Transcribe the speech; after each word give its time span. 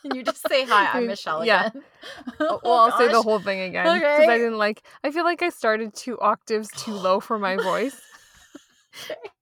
and 0.04 0.14
you 0.16 0.22
just 0.22 0.46
say 0.48 0.64
hi. 0.64 0.98
I'm 0.98 1.06
Michelle. 1.06 1.44
Yeah. 1.44 1.66
Again. 1.68 1.82
Uh, 2.26 2.44
oh 2.48 2.60
well, 2.64 2.72
Oh, 2.72 2.78
I'll 2.90 2.98
say 2.98 3.08
the 3.08 3.22
whole 3.22 3.38
thing 3.40 3.60
again 3.60 3.94
because 3.94 4.20
Okay. 4.20 4.28
I 4.32 4.38
didn't 4.38 4.56
like. 4.58 4.82
I 5.04 5.10
feel 5.10 5.24
like 5.24 5.42
I 5.42 5.50
started 5.50 5.94
two 5.94 6.18
octaves 6.18 6.68
too 6.70 6.94
low 6.94 7.20
for 7.20 7.38
my 7.38 7.56
voice. 7.56 8.00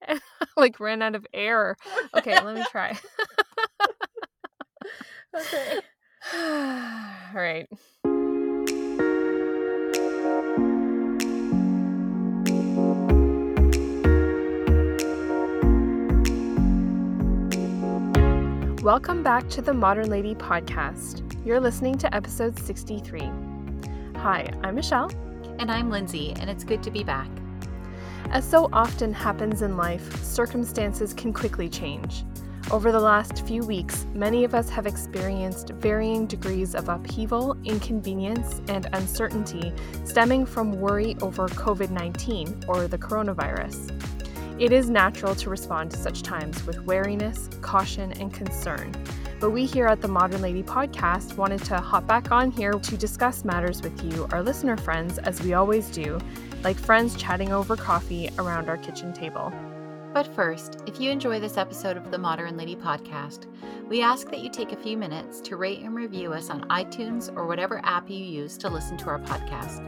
I, 0.06 0.20
like 0.56 0.80
ran 0.80 1.00
out 1.00 1.14
of 1.14 1.26
air. 1.32 1.76
Okay, 2.16 2.42
let 2.42 2.56
me 2.56 2.62
try. 2.70 2.98
Okay. 5.34 5.80
All 6.34 7.34
right. 7.40 7.68
Welcome 18.82 19.24
back 19.24 19.48
to 19.50 19.60
the 19.60 19.74
Modern 19.74 20.08
Lady 20.08 20.36
podcast. 20.36 21.44
You're 21.44 21.58
listening 21.58 21.98
to 21.98 22.14
episode 22.14 22.56
63. 22.60 23.28
Hi, 24.18 24.48
I'm 24.62 24.76
Michelle. 24.76 25.10
And 25.58 25.68
I'm 25.68 25.90
Lindsay, 25.90 26.32
and 26.38 26.48
it's 26.48 26.62
good 26.62 26.80
to 26.84 26.90
be 26.92 27.02
back. 27.02 27.28
As 28.30 28.48
so 28.48 28.68
often 28.72 29.12
happens 29.12 29.62
in 29.62 29.76
life, 29.76 30.22
circumstances 30.22 31.12
can 31.12 31.32
quickly 31.32 31.68
change. 31.68 32.22
Over 32.70 32.92
the 32.92 33.00
last 33.00 33.44
few 33.48 33.66
weeks, 33.66 34.06
many 34.14 34.44
of 34.44 34.54
us 34.54 34.68
have 34.68 34.86
experienced 34.86 35.70
varying 35.70 36.26
degrees 36.26 36.76
of 36.76 36.88
upheaval, 36.88 37.56
inconvenience, 37.64 38.60
and 38.68 38.86
uncertainty 38.92 39.72
stemming 40.04 40.46
from 40.46 40.78
worry 40.78 41.16
over 41.20 41.48
COVID 41.48 41.90
19 41.90 42.62
or 42.68 42.86
the 42.86 42.98
coronavirus. 42.98 44.17
It 44.58 44.72
is 44.72 44.90
natural 44.90 45.36
to 45.36 45.50
respond 45.50 45.92
to 45.92 45.96
such 45.96 46.24
times 46.24 46.66
with 46.66 46.84
wariness, 46.84 47.48
caution, 47.60 48.10
and 48.14 48.34
concern. 48.34 48.92
But 49.38 49.50
we 49.50 49.64
here 49.64 49.86
at 49.86 50.00
the 50.00 50.08
Modern 50.08 50.42
Lady 50.42 50.64
podcast 50.64 51.36
wanted 51.36 51.62
to 51.66 51.78
hop 51.78 52.08
back 52.08 52.32
on 52.32 52.50
here 52.50 52.72
to 52.72 52.96
discuss 52.96 53.44
matters 53.44 53.82
with 53.82 54.02
you, 54.02 54.26
our 54.32 54.42
listener 54.42 54.76
friends, 54.76 55.18
as 55.18 55.40
we 55.40 55.54
always 55.54 55.88
do, 55.90 56.18
like 56.64 56.76
friends 56.76 57.14
chatting 57.14 57.52
over 57.52 57.76
coffee 57.76 58.30
around 58.36 58.68
our 58.68 58.78
kitchen 58.78 59.12
table. 59.12 59.52
But 60.18 60.34
first, 60.34 60.82
if 60.84 60.98
you 60.98 61.12
enjoy 61.12 61.38
this 61.38 61.56
episode 61.56 61.96
of 61.96 62.10
the 62.10 62.18
Modern 62.18 62.56
Lady 62.56 62.74
podcast, 62.74 63.46
we 63.88 64.02
ask 64.02 64.28
that 64.30 64.40
you 64.40 64.50
take 64.50 64.72
a 64.72 64.76
few 64.76 64.96
minutes 64.96 65.40
to 65.42 65.54
rate 65.54 65.78
and 65.78 65.94
review 65.94 66.32
us 66.32 66.50
on 66.50 66.68
iTunes 66.70 67.32
or 67.36 67.46
whatever 67.46 67.80
app 67.84 68.10
you 68.10 68.16
use 68.16 68.58
to 68.58 68.68
listen 68.68 68.96
to 68.96 69.10
our 69.10 69.20
podcast. 69.20 69.80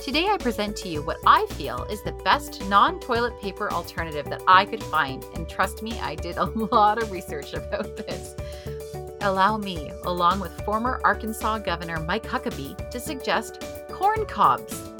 Today, 0.00 0.28
I 0.28 0.36
present 0.38 0.76
to 0.76 0.88
you 0.88 1.02
what 1.02 1.16
I 1.26 1.46
feel 1.54 1.82
is 1.90 2.04
the 2.04 2.12
best 2.22 2.64
non 2.68 3.00
toilet 3.00 3.32
paper 3.40 3.72
alternative 3.72 4.26
that 4.26 4.40
I 4.46 4.66
could 4.66 4.84
find, 4.84 5.24
and 5.34 5.48
trust 5.48 5.82
me, 5.82 5.98
I 5.98 6.14
did 6.14 6.36
a 6.36 6.44
lot 6.72 7.02
of 7.02 7.10
research 7.10 7.54
about 7.54 7.96
this. 7.96 8.36
Allow 9.22 9.56
me, 9.56 9.90
along 10.04 10.38
with 10.38 10.52
former 10.60 11.00
Arkansas 11.02 11.58
Governor 11.58 11.98
Mike 11.98 12.22
Huckabee, 12.22 12.88
to 12.88 13.00
suggest 13.00 13.64
corn 13.90 14.24
cobs. 14.26 14.92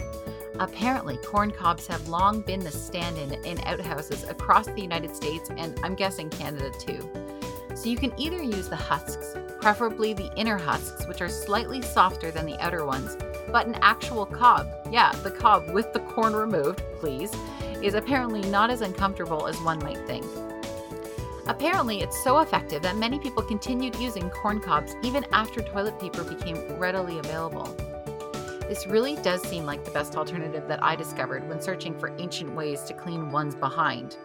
Apparently, 0.59 1.19
corn 1.19 1.51
cobs 1.51 1.87
have 1.87 2.09
long 2.09 2.41
been 2.41 2.61
the 2.61 2.71
stand 2.71 3.19
in 3.19 3.33
in 3.45 3.61
outhouses 3.67 4.25
across 4.25 4.67
the 4.67 4.81
United 4.81 5.15
States 5.15 5.51
and 5.57 5.79
I'm 5.83 5.95
guessing 5.95 6.31
Canada 6.31 6.71
too. 6.79 7.09
So 7.75 7.91
you 7.91 7.97
can 7.97 8.19
either 8.19 8.43
use 8.43 8.69
the 8.69 8.77
husks, 8.77 9.37
preferably 9.61 10.15
the 10.15 10.33
inner 10.35 10.57
husks, 10.57 11.07
which 11.07 11.21
are 11.21 11.29
slightly 11.29 11.83
softer 11.83 12.31
than 12.31 12.47
the 12.47 12.59
outer 12.59 12.87
ones, 12.87 13.19
but 13.53 13.67
an 13.67 13.77
actual 13.83 14.25
cob, 14.25 14.67
yeah, 14.91 15.13
the 15.23 15.31
cob 15.31 15.69
with 15.75 15.93
the 15.93 16.01
corn 16.01 16.35
removed, 16.35 16.83
please, 16.99 17.31
is 17.83 17.93
apparently 17.93 18.41
not 18.49 18.71
as 18.71 18.81
uncomfortable 18.81 19.47
as 19.47 19.61
one 19.61 19.79
might 19.81 20.07
think. 20.07 20.25
Apparently, 21.49 22.01
it's 22.01 22.25
so 22.25 22.39
effective 22.39 22.81
that 22.83 22.97
many 22.97 23.19
people 23.19 23.43
continued 23.43 23.95
using 23.97 24.31
corn 24.31 24.59
cobs 24.59 24.97
even 25.03 25.25
after 25.33 25.61
toilet 25.61 26.01
paper 26.01 26.25
became 26.25 26.57
readily 26.79 27.19
available. 27.19 27.77
This 28.69 28.87
really 28.87 29.15
does 29.17 29.43
seem 29.43 29.65
like 29.65 29.85
the 29.85 29.93
best 29.93 30.17
alternative 30.17 30.67
that 30.67 30.83
I 30.83 30.97
discovered 30.97 31.49
when 31.49 31.61
searching 31.61 31.97
for 31.99 32.15
ancient 32.19 32.53
ways 32.55 32.83
to 32.83 32.95
clean 32.95 33.31
one's 33.31 33.55
behind. 33.55 34.17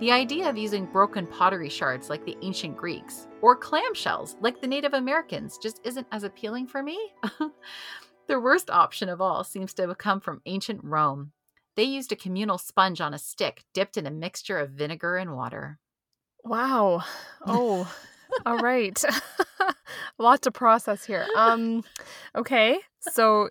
The 0.00 0.10
idea 0.10 0.50
of 0.50 0.58
using 0.58 0.86
broken 0.86 1.24
pottery 1.26 1.68
shards 1.68 2.10
like 2.10 2.24
the 2.24 2.36
ancient 2.42 2.76
Greeks, 2.76 3.28
or 3.40 3.56
clamshells 3.56 4.34
like 4.40 4.60
the 4.60 4.66
Native 4.66 4.92
Americans, 4.92 5.56
just 5.56 5.80
isn't 5.84 6.06
as 6.10 6.24
appealing 6.24 6.66
for 6.66 6.82
me. 6.82 6.98
the 8.26 8.40
worst 8.40 8.70
option 8.70 9.08
of 9.08 9.20
all 9.20 9.44
seems 9.44 9.72
to 9.74 9.86
have 9.86 9.98
come 9.98 10.20
from 10.20 10.42
ancient 10.46 10.80
Rome. 10.82 11.30
They 11.76 11.84
used 11.84 12.10
a 12.10 12.16
communal 12.16 12.58
sponge 12.58 13.00
on 13.00 13.14
a 13.14 13.18
stick 13.18 13.62
dipped 13.72 13.96
in 13.96 14.06
a 14.06 14.10
mixture 14.10 14.58
of 14.58 14.70
vinegar 14.70 15.16
and 15.16 15.34
water. 15.36 15.78
Wow. 16.44 17.04
Oh, 17.48 17.88
all 18.44 18.58
right. 18.58 19.00
a 19.60 19.74
lot 20.18 20.42
to 20.42 20.50
process 20.50 21.04
here. 21.04 21.24
Um, 21.36 21.84
okay. 22.34 22.80
So, 22.98 23.50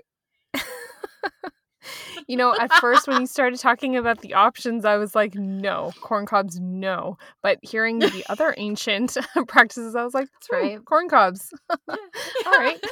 you 2.27 2.37
know, 2.37 2.55
at 2.59 2.71
first 2.73 3.07
when 3.07 3.21
you 3.21 3.27
started 3.27 3.59
talking 3.59 3.95
about 3.95 4.21
the 4.21 4.33
options, 4.33 4.85
I 4.85 4.97
was 4.97 5.15
like, 5.15 5.35
no, 5.35 5.91
corn 6.01 6.25
cobs, 6.25 6.59
no. 6.59 7.17
But 7.41 7.59
hearing 7.61 7.99
the 7.99 8.25
other 8.29 8.53
ancient 8.57 9.17
practices, 9.47 9.95
I 9.95 10.03
was 10.03 10.13
like, 10.13 10.27
that's 10.31 10.49
right. 10.51 10.83
corn 10.85 11.09
cobs. 11.09 11.53
all 11.69 11.97
right. 12.45 12.83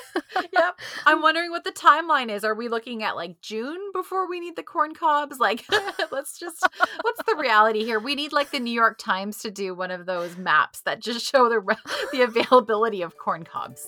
yep. 0.53 0.79
I'm 1.05 1.21
wondering 1.21 1.51
what 1.51 1.63
the 1.63 1.71
timeline 1.71 2.29
is. 2.29 2.43
Are 2.43 2.55
we 2.55 2.67
looking 2.67 3.03
at 3.03 3.15
like 3.15 3.41
June 3.41 3.79
before 3.93 4.29
we 4.29 4.39
need 4.39 4.55
the 4.55 4.63
corn 4.63 4.93
cobs? 4.93 5.39
Like, 5.39 5.65
let's 6.11 6.39
just, 6.39 6.65
what's 7.01 7.23
the 7.25 7.35
reality 7.37 7.83
here? 7.83 7.99
We 7.99 8.15
need 8.15 8.31
like 8.31 8.51
the 8.51 8.59
New 8.59 8.73
York 8.73 8.97
Times 8.97 9.39
to 9.39 9.51
do 9.51 9.73
one 9.73 9.91
of 9.91 10.05
those 10.05 10.37
maps 10.37 10.81
that 10.81 11.01
just 11.01 11.25
show 11.25 11.49
the 11.49 11.59
re- 11.59 11.75
the 12.11 12.21
availability 12.21 13.01
of 13.01 13.17
corn 13.17 13.43
cobs. 13.43 13.87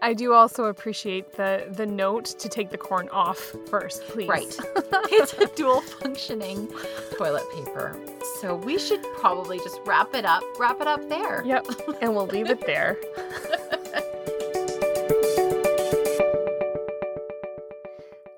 I 0.00 0.14
do 0.14 0.32
also 0.32 0.64
appreciate 0.64 1.36
the 1.36 1.66
the 1.70 1.86
note 1.86 2.24
to 2.38 2.48
take 2.48 2.70
the 2.70 2.78
corn 2.78 3.08
off 3.10 3.54
first, 3.68 4.02
please. 4.08 4.28
Right. 4.28 4.56
it's 5.10 5.32
a 5.34 5.46
dual 5.54 5.80
functioning 5.80 6.68
toilet 7.16 7.44
paper. 7.54 7.96
So 8.40 8.56
we 8.56 8.78
should 8.78 9.02
probably 9.14 9.58
just 9.58 9.80
wrap 9.86 10.14
it 10.14 10.24
up, 10.24 10.42
wrap 10.58 10.80
it 10.80 10.86
up 10.86 11.08
there. 11.08 11.44
Yep. 11.44 11.66
And 12.00 12.14
we'll 12.14 12.26
leave 12.26 12.50
it 12.50 12.66
there. 12.66 12.96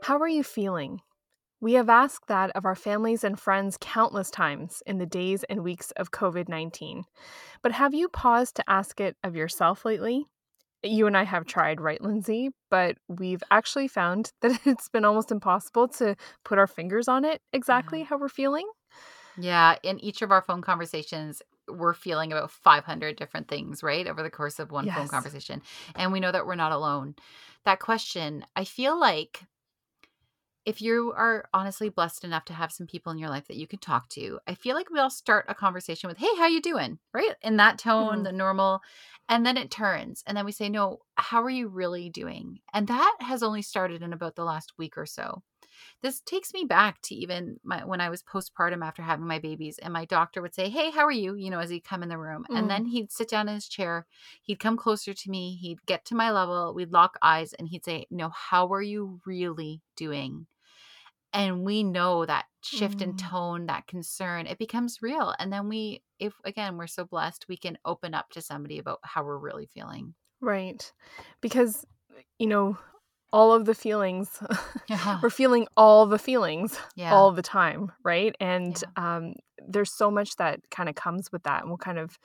How 0.03 0.19
are 0.19 0.28
you 0.28 0.43
feeling? 0.43 1.00
We 1.61 1.73
have 1.75 1.89
asked 1.89 2.27
that 2.28 2.50
of 2.55 2.67
our 2.67 2.75
families 2.75 3.25
and 3.25 3.41
friends 3.41 3.78
countless 3.81 4.31
times 4.31 4.83
in 4.87 4.99
the 4.99 5.06
days 5.06 5.44
and 5.44 5.65
weeks 5.65 5.93
of 5.93 6.11
COVID 6.11 6.47
19. 6.47 7.05
But 7.62 7.73
have 7.73 7.94
you 7.94 8.09
paused 8.11 8.56
to 8.56 8.64
ask 8.69 9.00
it 9.00 9.17
of 9.25 9.35
yourself 9.35 9.87
lately? 9.87 10.26
You 10.85 11.07
and 11.07 11.17
I 11.17 11.25
have 11.25 11.47
tried, 11.47 11.81
right, 11.81 12.01
Lindsay? 12.01 12.51
But 12.71 12.97
we've 13.09 13.43
actually 13.51 13.89
found 13.89 14.31
that 14.43 14.61
it's 14.65 14.89
been 14.89 15.05
almost 15.05 15.31
impossible 15.31 15.89
to 15.89 16.17
put 16.45 16.59
our 16.59 16.67
fingers 16.67 17.09
on 17.09 17.25
it 17.25 17.41
exactly 17.53 18.01
mm-hmm. 18.01 18.09
how 18.09 18.19
we're 18.19 18.29
feeling. 18.29 18.69
Yeah, 19.37 19.77
in 19.83 19.99
each 19.99 20.23
of 20.23 20.31
our 20.31 20.43
phone 20.43 20.63
conversations, 20.63 21.43
we're 21.69 21.95
feeling 21.95 22.33
about 22.33 22.51
500 22.51 23.17
different 23.17 23.49
things, 23.49 23.83
right? 23.83 24.07
Over 24.07 24.23
the 24.23 24.31
course 24.31 24.59
of 24.59 24.71
one 24.71 24.89
phone 24.89 25.09
conversation. 25.09 25.63
And 25.97 26.13
we 26.13 26.21
know 26.21 26.31
that 26.31 26.47
we're 26.47 26.55
not 26.55 26.73
alone. 26.73 27.17
That 27.65 27.81
question, 27.81 28.45
I 28.55 28.65
feel 28.65 28.99
like 28.99 29.41
if 30.66 30.81
you 30.82 31.12
are 31.16 31.49
honestly 31.52 31.88
blessed 31.90 32.25
enough 32.25 32.44
to 32.46 32.55
have 32.55 32.72
some 32.72 32.87
people 32.87 33.12
in 33.12 33.19
your 33.19 33.28
life 33.31 33.46
that 33.49 33.56
you 33.56 33.66
can 33.66 33.78
talk 33.81 34.08
to, 34.11 34.40
I 34.46 34.55
feel 34.55 34.75
like 34.76 34.90
we 34.90 34.99
all 34.99 35.11
start 35.11 35.44
a 35.49 35.55
conversation 35.55 36.08
with, 36.08 36.19
"Hey, 36.19 36.34
how 36.37 36.46
you 36.46 36.61
doing?" 36.62 36.99
right? 37.12 37.34
In 37.43 37.56
that 37.58 37.78
tone, 37.78 38.22
Mhm. 38.22 38.25
the 38.25 38.32
normal, 38.32 38.81
and 39.28 39.44
then 39.46 39.56
it 39.56 39.70
turns 39.70 40.22
and 40.26 40.37
then 40.37 40.44
we 40.44 40.52
say, 40.52 40.69
"No, 40.69 41.00
how 41.16 41.43
are 41.43 41.50
you 41.50 41.69
really 41.69 42.08
doing?" 42.11 42.61
And 42.72 42.88
that 42.88 43.16
has 43.20 43.43
only 43.43 43.62
started 43.62 44.02
in 44.02 44.12
about 44.12 44.37
the 44.37 44.44
last 44.44 44.72
week 44.78 44.96
or 44.99 45.06
so. 45.06 45.43
this 46.02 46.20
takes 46.20 46.52
me 46.55 46.64
back 46.64 47.00
to 47.02 47.14
even 47.14 47.58
my, 47.64 47.84
when 47.84 48.00
I 48.00 48.11
was 48.11 48.22
postpartum 48.22 48.84
after 48.84 49.02
having 49.02 49.26
my 49.26 49.38
babies, 49.38 49.78
and 49.78 49.93
my 49.93 50.05
doctor 50.05 50.40
would 50.43 50.55
say, 50.55 50.69
Hey, 50.69 50.90
how 50.90 51.02
are 51.05 51.11
you? 51.12 51.34
You 51.34 51.50
know, 51.50 51.58
as 51.61 51.70
he'd 51.70 51.84
come 51.84 52.02
in 52.02 52.08
the 52.08 52.19
room. 52.19 52.46
Mm. 52.50 52.56
And 52.58 52.70
then 52.70 52.87
he'd 52.87 53.11
sit 53.12 53.28
down 53.28 53.49
in 53.49 53.55
his 53.55 53.69
chair, 53.69 54.06
he'd 54.43 54.58
come 54.61 54.76
closer 54.76 55.14
to 55.14 55.31
me, 55.31 55.56
he'd 55.56 55.84
get 55.87 56.05
to 56.06 56.14
my 56.14 56.31
level, 56.31 56.75
we'd 56.75 56.93
lock 56.93 57.16
eyes, 57.22 57.52
and 57.55 57.69
he'd 57.69 57.84
say, 57.84 58.06
No, 58.11 58.28
how 58.31 58.72
are 58.72 58.82
you 58.82 59.20
really 59.26 59.82
doing? 59.96 60.46
And 61.35 61.65
we 61.65 61.83
know 61.83 62.25
that 62.25 62.47
shift 62.63 62.99
mm. 62.99 63.03
in 63.03 63.17
tone, 63.17 63.67
that 63.67 63.89
concern, 63.89 64.47
it 64.47 64.57
becomes 64.57 65.03
real. 65.03 65.35
And 65.39 65.53
then 65.53 65.69
we, 65.69 66.03
if 66.21 66.33
again, 66.45 66.79
we're 66.79 66.87
so 66.87 67.05
blessed, 67.05 67.47
we 67.49 67.57
can 67.57 67.77
open 67.85 68.15
up 68.15 68.31
to 68.31 68.41
somebody 68.41 68.79
about 68.79 69.01
how 69.03 69.25
we're 69.25 69.37
really 69.37 69.67
feeling. 69.67 70.15
Right. 70.41 70.91
Because, 71.41 71.85
you 72.39 72.47
know, 72.47 72.79
all 73.33 73.53
of 73.53 73.65
the 73.67 73.75
feelings. 73.75 74.41
Yeah. 74.87 75.19
We're 75.23 75.31
feeling 75.31 75.67
all 75.79 76.05
the 76.05 76.19
feelings 76.19 76.79
yeah. 76.95 77.15
all 77.15 77.33
the 77.33 77.41
time, 77.41 77.91
right? 78.05 78.37
And 78.39 78.81
yeah. 78.99 79.17
um, 79.17 79.35
there's 79.67 79.91
so 79.91 80.11
much 80.11 80.37
that 80.37 80.61
kind 80.71 80.91
of 80.91 80.95
comes 80.95 81.33
with 81.33 81.45
that. 81.45 81.63
And 81.63 81.71
we'll 81.71 81.79
kind 81.79 81.99
of 81.99 82.19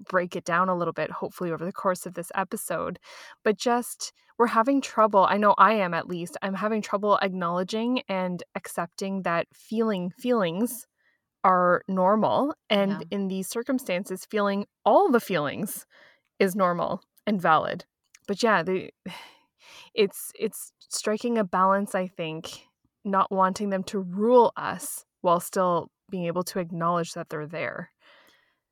break 0.00 0.36
it 0.36 0.44
down 0.44 0.68
a 0.68 0.76
little 0.76 0.92
bit, 0.92 1.10
hopefully, 1.10 1.50
over 1.50 1.64
the 1.64 1.72
course 1.72 2.06
of 2.06 2.14
this 2.14 2.30
episode. 2.34 2.98
But 3.44 3.58
just, 3.58 4.12
we're 4.38 4.48
having 4.48 4.80
trouble. 4.80 5.26
I 5.28 5.36
know 5.36 5.54
I 5.58 5.74
am 5.74 5.94
at 5.94 6.08
least. 6.08 6.36
I'm 6.42 6.54
having 6.54 6.82
trouble 6.82 7.18
acknowledging 7.22 8.02
and 8.08 8.42
accepting 8.54 9.22
that 9.22 9.46
feeling 9.52 10.10
feelings 10.10 10.86
are 11.44 11.82
normal. 11.88 12.54
And 12.70 12.92
yeah. 12.92 13.06
in 13.10 13.28
these 13.28 13.48
circumstances, 13.48 14.26
feeling 14.30 14.66
all 14.84 15.10
the 15.10 15.20
feelings 15.20 15.86
is 16.38 16.56
normal 16.56 17.02
and 17.26 17.40
valid. 17.40 17.84
But 18.26 18.42
yeah, 18.42 18.62
the 18.62 18.90
it's 19.94 20.32
it's 20.38 20.72
striking 20.80 21.38
a 21.38 21.44
balance 21.44 21.94
i 21.94 22.06
think 22.06 22.66
not 23.04 23.30
wanting 23.30 23.70
them 23.70 23.82
to 23.82 24.00
rule 24.00 24.52
us 24.56 25.04
while 25.20 25.40
still 25.40 25.90
being 26.10 26.26
able 26.26 26.42
to 26.42 26.58
acknowledge 26.58 27.12
that 27.12 27.28
they're 27.28 27.46
there 27.46 27.90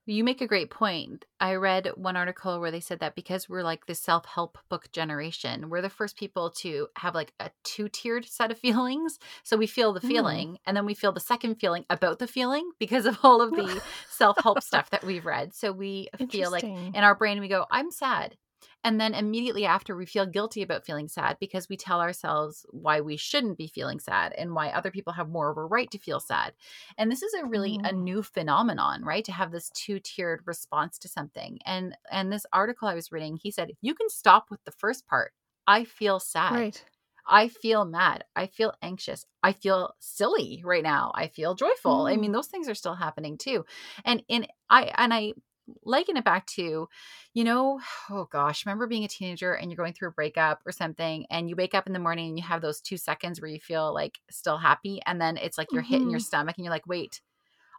you 0.07 0.25
make 0.25 0.41
a 0.41 0.47
great 0.47 0.71
point. 0.71 1.25
I 1.41 1.55
read 1.55 1.91
one 1.95 2.17
article 2.17 2.59
where 2.61 2.71
they 2.71 2.81
said 2.81 3.01
that 3.01 3.15
because 3.15 3.49
we're 3.49 3.63
like 3.63 3.87
the 3.87 3.95
self 3.95 4.27
help 4.27 4.59
book 4.69 4.91
generation, 4.93 5.69
we're 5.69 5.83
the 5.83 5.91
first 5.91 6.17
people 6.17 6.51
to 6.59 6.89
have 6.97 7.15
like 7.15 7.33
a 7.39 7.51
two 7.65 7.89
tiered 7.89 8.27
set 8.27 8.51
of 8.51 8.59
feelings. 8.61 9.19
So 9.43 9.57
we 9.57 9.67
feel 9.67 9.93
the 9.93 10.01
mm. 10.01 10.09
feeling 10.09 10.49
mm. 10.53 10.57
and 10.67 10.77
then 10.77 10.87
we 10.87 10.95
feel 10.95 11.13
the 11.13 11.21
second 11.21 11.57
feeling 11.57 11.85
about 11.91 12.19
the 12.19 12.27
feeling 12.27 12.71
because 12.79 13.07
of 13.07 13.19
all 13.23 13.43
of 13.43 13.51
the 13.57 13.83
self 14.11 14.37
help 14.43 14.63
stuff 14.63 14.91
that 14.91 15.05
we've 15.05 15.27
read. 15.27 15.55
So 15.55 15.73
we 15.73 16.09
feel 16.31 16.51
like 16.51 16.65
in 16.65 16.97
our 16.97 17.15
brain, 17.15 17.41
we 17.41 17.49
go, 17.49 17.67
I'm 17.71 17.91
sad. 17.91 18.37
And 18.83 19.01
then 19.01 19.15
immediately 19.15 19.67
after, 19.67 19.97
we 19.97 20.07
feel 20.07 20.27
guilty 20.27 20.63
about 20.63 20.87
feeling 20.87 21.09
sad 21.09 21.37
because 21.39 21.69
we 21.69 21.77
tell 21.77 22.01
ourselves 22.01 22.65
why 22.71 23.01
we 23.01 23.17
shouldn't 23.17 23.59
be 23.59 23.67
feeling 23.67 24.01
sad 24.01 24.33
and 24.37 24.55
why 24.55 24.69
other 24.69 24.91
people 24.91 25.13
have 25.13 25.29
more 25.29 25.51
of 25.51 25.59
a 25.59 25.65
right 25.65 25.91
to 25.91 25.99
feel 25.99 26.21
sad. 26.21 26.53
And 26.97 27.11
this 27.11 27.23
is 27.23 27.35
a 27.35 27.47
really 27.47 27.79
mm. 27.79 27.89
a 27.89 27.93
new 27.93 28.23
phenomenon, 28.23 29.05
right? 29.05 29.25
To 29.25 29.33
have 29.33 29.53
this 29.53 29.71
two-tiered 29.71 30.43
response 30.47 30.99
to 31.01 31.09
something. 31.09 31.59
And 31.67 31.97
and 32.11 32.33
this 32.33 32.47
article 32.53 32.89
I 32.89 32.95
was 32.95 33.13
reading, 33.13 33.37
he 33.37 33.51
said, 33.51 33.73
you 33.83 33.95
can 33.95 34.09
stop 34.09 34.47
with 34.51 34.65
the 34.65 34.73
first 34.73 35.07
part, 35.07 35.33
I 35.67 35.85
feel 35.85 36.19
sad. 36.19 36.53
Right. 36.53 36.85
I 37.29 37.49
feel 37.49 37.85
mad. 37.85 38.25
I 38.35 38.47
feel 38.47 38.75
anxious. 38.83 39.25
I 39.43 39.53
feel 39.53 39.95
silly 40.01 40.63
right 40.65 40.83
now. 40.83 41.13
I 41.15 41.29
feel 41.29 41.55
joyful. 41.55 42.05
Mm. 42.05 42.13
I 42.13 42.17
mean, 42.17 42.33
those 42.33 42.49
things 42.49 42.69
are 42.69 42.75
still 42.75 42.95
happening 42.95 43.39
too. 43.39 43.65
And 44.05 44.23
in 44.27 44.47
I 44.69 44.93
and 44.97 45.15
I 45.15 45.35
liken 45.85 46.17
it 46.17 46.25
back 46.25 46.47
to, 46.47 46.89
you 47.35 47.45
know, 47.45 47.81
oh 48.11 48.27
gosh, 48.31 48.65
remember 48.67 48.87
being 48.87 49.05
a 49.05 49.09
teenager 49.09 49.53
and 49.53 49.71
you're 49.71 49.77
going 49.77 49.93
through 49.93 50.09
a 50.09 50.13
breakup 50.13 50.61
or 50.67 50.73
something 50.73 51.27
and 51.31 51.49
you 51.49 51.57
wake 51.57 51.75
up 51.75 51.87
in 51.87 51.93
the 51.93 51.99
morning 51.99 52.29
and 52.29 52.39
you 52.39 52.45
have 52.45 52.63
those 52.63 52.81
two 52.81 52.97
seconds 52.97 53.41
where 53.41 53.51
you 53.51 53.61
feel 53.61 53.93
like 53.93 54.19
still 54.31 54.59
happy 54.59 55.01
and 55.07 55.21
then 55.21 55.37
it's 55.37 55.59
like 55.59 55.69
you're 55.73 55.83
mm-hmm. 55.83 55.93
hitting 55.93 56.11
your 56.11 56.21
stomach 56.21 56.57
and 56.57 56.65
you're 56.65 56.73
like, 56.73 56.87
wait, 56.87 57.21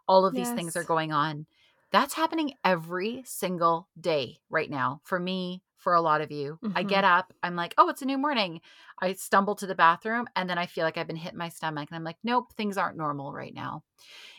all 0.08 0.26
of 0.26 0.34
these 0.34 0.50
things 0.50 0.76
are 0.76 0.84
going 0.84 1.12
on. 1.12 1.46
That's 1.90 2.14
happening 2.14 2.54
every 2.64 3.22
single 3.26 3.88
day 4.00 4.38
right 4.48 4.70
now 4.70 5.00
for 5.04 5.20
me, 5.20 5.62
for 5.82 5.94
a 5.94 6.00
lot 6.00 6.20
of 6.20 6.30
you. 6.30 6.58
Mm-hmm. 6.62 6.78
I 6.78 6.82
get 6.84 7.04
up, 7.04 7.32
I'm 7.42 7.56
like, 7.56 7.74
oh, 7.76 7.88
it's 7.88 8.02
a 8.02 8.06
new 8.06 8.18
morning. 8.18 8.60
I 9.00 9.12
stumble 9.14 9.54
to 9.56 9.66
the 9.66 9.74
bathroom 9.74 10.28
and 10.36 10.48
then 10.48 10.58
I 10.58 10.66
feel 10.66 10.84
like 10.84 10.96
I've 10.96 11.06
been 11.06 11.16
hitting 11.16 11.38
my 11.38 11.48
stomach 11.48 11.88
and 11.90 11.96
I'm 11.96 12.04
like, 12.04 12.18
nope, 12.22 12.52
things 12.56 12.78
aren't 12.78 12.96
normal 12.96 13.32
right 13.32 13.54
now. 13.54 13.82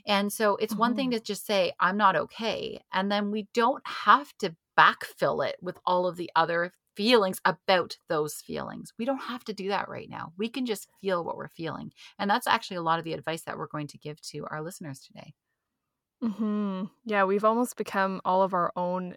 And 0.07 0.31
so 0.31 0.55
it's 0.55 0.73
mm-hmm. 0.73 0.79
one 0.79 0.95
thing 0.95 1.09
mm-hmm. 1.11 1.19
to 1.19 1.23
just 1.23 1.45
say, 1.45 1.73
I'm 1.79 1.97
not 1.97 2.15
okay. 2.15 2.81
And 2.93 3.11
then 3.11 3.31
we 3.31 3.47
don't 3.53 3.85
have 3.85 4.33
to 4.39 4.55
backfill 4.77 5.47
it 5.47 5.57
with 5.61 5.77
all 5.85 6.07
of 6.07 6.15
the 6.15 6.31
other 6.35 6.71
feelings 6.95 7.41
about 7.45 7.97
those 8.07 8.35
feelings. 8.35 8.93
We 8.97 9.05
don't 9.05 9.17
have 9.23 9.43
to 9.45 9.53
do 9.53 9.69
that 9.69 9.89
right 9.89 10.09
now. 10.09 10.31
We 10.37 10.49
can 10.49 10.65
just 10.65 10.87
feel 11.01 11.23
what 11.23 11.37
we're 11.37 11.47
feeling. 11.47 11.91
And 12.19 12.29
that's 12.29 12.47
actually 12.47 12.77
a 12.77 12.83
lot 12.83 12.99
of 12.99 13.05
the 13.05 13.13
advice 13.13 13.43
that 13.43 13.57
we're 13.57 13.67
going 13.67 13.87
to 13.87 13.97
give 13.97 14.21
to 14.29 14.45
our 14.49 14.61
listeners 14.61 14.99
today. 14.99 15.33
Mm-hmm. 16.23 16.85
Yeah, 17.05 17.25
we've 17.25 17.43
almost 17.43 17.75
become 17.75 18.21
all 18.23 18.43
of 18.43 18.53
our 18.53 18.71
own 18.75 19.15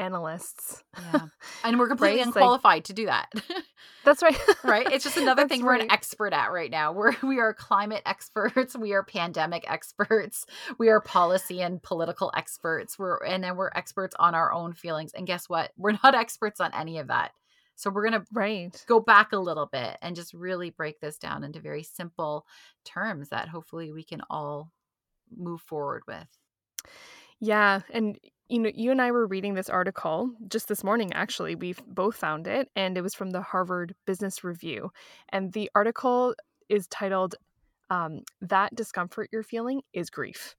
analysts. 0.00 0.82
Yeah. 0.98 1.20
And 1.62 1.78
we're 1.78 1.88
completely 1.88 2.18
right? 2.18 2.26
unqualified 2.26 2.76
like, 2.78 2.84
to 2.84 2.92
do 2.94 3.06
that. 3.06 3.30
That's 4.04 4.22
right. 4.22 4.38
right? 4.64 4.90
It's 4.90 5.04
just 5.04 5.18
another 5.18 5.46
thing 5.46 5.62
right. 5.62 5.78
we're 5.78 5.84
an 5.84 5.90
expert 5.90 6.32
at 6.32 6.52
right 6.52 6.70
now. 6.70 6.92
We're 6.92 7.14
we 7.22 7.38
are 7.38 7.52
climate 7.52 8.02
experts, 8.06 8.74
we 8.76 8.92
are 8.92 9.02
pandemic 9.02 9.70
experts, 9.70 10.46
we 10.78 10.88
are 10.88 11.00
policy 11.00 11.60
and 11.60 11.82
political 11.82 12.32
experts. 12.34 12.98
We're 12.98 13.22
and 13.24 13.44
then 13.44 13.56
we're 13.56 13.70
experts 13.74 14.16
on 14.18 14.34
our 14.34 14.52
own 14.52 14.72
feelings. 14.72 15.12
And 15.12 15.26
guess 15.26 15.48
what? 15.48 15.72
We're 15.76 15.98
not 16.02 16.14
experts 16.14 16.60
on 16.60 16.72
any 16.74 16.98
of 16.98 17.08
that. 17.08 17.32
So 17.76 17.90
we're 17.90 18.08
going 18.08 18.20
to 18.20 18.26
right. 18.32 18.84
go 18.86 19.00
back 19.00 19.32
a 19.32 19.38
little 19.38 19.66
bit 19.66 19.96
and 20.02 20.14
just 20.14 20.34
really 20.34 20.68
break 20.68 21.00
this 21.00 21.16
down 21.16 21.44
into 21.44 21.60
very 21.60 21.82
simple 21.82 22.46
terms 22.84 23.30
that 23.30 23.48
hopefully 23.48 23.90
we 23.90 24.04
can 24.04 24.20
all 24.28 24.70
move 25.34 25.62
forward 25.62 26.02
with. 26.06 26.26
Yeah, 27.40 27.80
and 27.90 28.18
you 28.50 28.58
know, 28.58 28.70
you 28.74 28.90
and 28.90 29.00
I 29.00 29.12
were 29.12 29.26
reading 29.26 29.54
this 29.54 29.70
article 29.70 30.30
just 30.48 30.66
this 30.66 30.82
morning, 30.82 31.12
actually. 31.12 31.54
We've 31.54 31.80
both 31.86 32.16
found 32.16 32.48
it, 32.48 32.68
and 32.74 32.98
it 32.98 33.02
was 33.02 33.14
from 33.14 33.30
the 33.30 33.42
Harvard 33.42 33.94
Business 34.06 34.42
Review. 34.42 34.90
And 35.28 35.52
the 35.52 35.70
article 35.74 36.34
is 36.68 36.88
titled, 36.88 37.36
um, 37.90 38.20
That 38.40 38.74
Discomfort 38.74 39.28
You're 39.32 39.44
Feeling 39.44 39.82
is 39.92 40.10
Grief. 40.10 40.56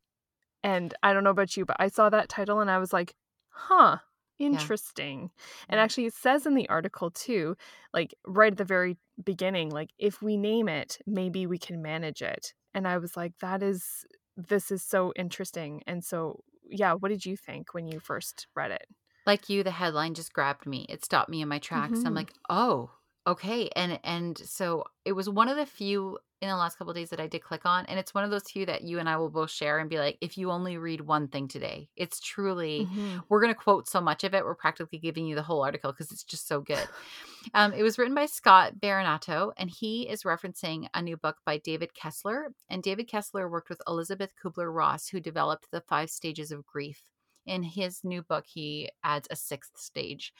And 0.64 0.94
I 1.04 1.12
don't 1.12 1.24
know 1.24 1.32
about 1.32 1.58
you, 1.58 1.66
but 1.66 1.78
I 1.80 1.90
saw 1.90 2.10
that 2.10 2.30
title 2.30 2.62
and 2.62 2.72
I 2.72 2.78
was 2.78 2.94
like, 2.94 3.14
huh, 3.50 3.98
interesting. 4.40 5.22
Yeah. 5.22 5.66
And 5.70 5.80
actually, 5.80 6.06
it 6.06 6.14
says 6.14 6.46
in 6.46 6.56
the 6.56 6.70
article 6.70 7.12
too, 7.12 7.56
like 7.94 8.14
right 8.26 8.52
at 8.52 8.58
the 8.58 8.64
very 8.64 8.98
beginning, 9.24 9.70
like 9.70 9.90
if 9.98 10.22
we 10.22 10.38
name 10.38 10.70
it, 10.70 10.98
maybe 11.06 11.46
we 11.46 11.58
can 11.58 11.82
manage 11.82 12.22
it. 12.22 12.54
And 12.74 12.88
I 12.88 13.00
was 13.00 13.18
like, 13.18 13.34
that 13.40 13.62
is, 13.62 14.06
this 14.38 14.72
is 14.72 14.84
so 14.84 15.12
interesting 15.16 15.82
and 15.88 16.04
so 16.04 16.44
yeah, 16.72 16.94
what 16.94 17.10
did 17.10 17.26
you 17.26 17.38
think 17.38 17.74
when 17.74 17.88
you 17.88 18.00
first 18.00 18.48
read 18.56 18.72
it? 18.72 18.88
Like 19.26 19.50
you, 19.50 19.64
the 19.64 19.72
headline 19.72 20.14
just 20.14 20.34
grabbed 20.34 20.66
me. 20.66 20.86
It 20.90 21.06
stopped 21.06 21.30
me 21.30 21.42
in 21.42 21.48
my 21.48 21.60
tracks. 21.60 22.00
Mm-hmm. 22.00 22.08
I'm 22.08 22.16
like, 22.16 22.34
oh, 22.50 22.92
okay. 23.28 23.70
And 23.76 24.00
and 24.04 24.38
so 24.38 24.86
it 25.06 25.12
was 25.12 25.30
one 25.30 25.48
of 25.48 25.58
the 25.58 25.66
few 25.66 26.18
in 26.42 26.50
the 26.50 26.56
last 26.56 26.78
couple 26.78 26.94
days 26.94 27.12
that 27.12 27.20
I 27.20 27.28
did 27.28 27.44
click 27.44 27.66
on, 27.66 27.86
and 27.86 28.00
it's 28.00 28.14
one 28.14 28.24
of 28.24 28.32
those 28.32 28.50
few 28.50 28.66
that 28.66 28.82
you 28.82 28.98
and 28.98 29.08
I 29.08 29.18
will 29.18 29.30
both 29.30 29.52
share 29.52 29.78
and 29.78 29.90
be 29.90 30.00
like, 30.00 30.18
if 30.22 30.38
you 30.38 30.50
only 30.50 30.78
read 30.78 31.02
one 31.02 31.28
thing 31.28 31.48
today, 31.48 31.88
it's 31.96 32.20
truly 32.20 32.88
mm-hmm. 32.90 33.20
we're 33.30 33.42
going 33.42 33.54
to 33.54 33.60
quote 33.60 33.88
so 33.88 34.02
much 34.02 34.24
of 34.24 34.34
it, 34.34 34.44
we're 34.44 34.56
practically 34.56 34.98
giving 34.98 35.28
you 35.28 35.36
the 35.36 35.44
whole 35.44 35.64
article 35.64 35.92
because 35.92 36.12
it's 36.12 36.24
just 36.24 36.48
so 36.48 36.60
good. 36.60 36.88
um, 37.54 37.74
it 37.74 37.84
was 37.84 38.00
written 38.00 38.16
by 38.16 38.26
Scott 38.26 38.74
Berinato, 38.80 39.52
and 39.58 39.70
he 39.70 40.10
is 40.10 40.24
referencing 40.24 40.88
a 40.94 41.02
new 41.02 41.16
book 41.16 41.38
by 41.46 41.58
David 41.58 41.94
Kessler, 41.94 42.54
and 42.70 42.82
David 42.82 43.08
Kessler 43.08 43.48
worked 43.48 43.70
with 43.70 43.82
Elisabeth 43.88 44.32
Kubler 44.44 44.74
Ross, 44.74 45.10
who 45.10 45.20
developed 45.20 45.68
the 45.72 45.82
five 45.82 46.10
stages 46.10 46.52
of 46.52 46.66
grief. 46.66 47.04
In 47.46 47.64
his 47.64 48.04
new 48.04 48.22
book, 48.24 48.46
he 48.48 48.90
adds 49.04 49.28
a 49.30 49.36
sixth 49.36 49.78
stage. 49.78 50.34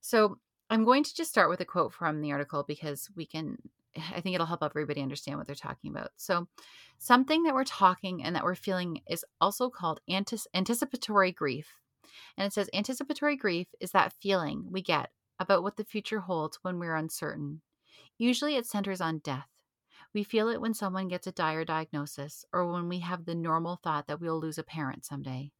So 0.00 0.38
I'm 0.70 0.84
going 0.84 1.04
to 1.04 1.14
just 1.14 1.30
start 1.30 1.48
with 1.48 1.60
a 1.60 1.64
quote 1.64 1.92
from 1.92 2.20
the 2.20 2.32
article 2.32 2.64
because 2.66 3.08
we 3.14 3.26
can 3.26 3.58
I 4.14 4.20
think 4.20 4.34
it'll 4.34 4.46
help 4.46 4.62
everybody 4.62 5.02
understand 5.02 5.38
what 5.38 5.46
they're 5.46 5.54
talking 5.54 5.90
about. 5.90 6.10
So, 6.16 6.48
something 6.98 7.42
that 7.44 7.54
we're 7.54 7.64
talking 7.64 8.22
and 8.22 8.34
that 8.34 8.44
we're 8.44 8.54
feeling 8.54 9.00
is 9.08 9.24
also 9.40 9.68
called 9.70 10.00
antis- 10.08 10.48
anticipatory 10.54 11.32
grief. 11.32 11.74
And 12.36 12.46
it 12.46 12.52
says 12.52 12.70
anticipatory 12.72 13.36
grief 13.36 13.68
is 13.80 13.90
that 13.92 14.14
feeling 14.20 14.66
we 14.70 14.82
get 14.82 15.10
about 15.38 15.62
what 15.62 15.76
the 15.76 15.84
future 15.84 16.20
holds 16.20 16.58
when 16.62 16.78
we're 16.78 16.94
uncertain. 16.94 17.60
Usually 18.18 18.56
it 18.56 18.66
centers 18.66 19.00
on 19.00 19.18
death. 19.18 19.48
We 20.14 20.24
feel 20.24 20.48
it 20.48 20.60
when 20.60 20.72
someone 20.72 21.08
gets 21.08 21.26
a 21.26 21.32
dire 21.32 21.64
diagnosis 21.64 22.44
or 22.52 22.72
when 22.72 22.88
we 22.88 23.00
have 23.00 23.24
the 23.24 23.34
normal 23.34 23.76
thought 23.76 24.06
that 24.06 24.20
we'll 24.20 24.40
lose 24.40 24.56
a 24.56 24.62
parent 24.62 25.04
someday. 25.04 25.50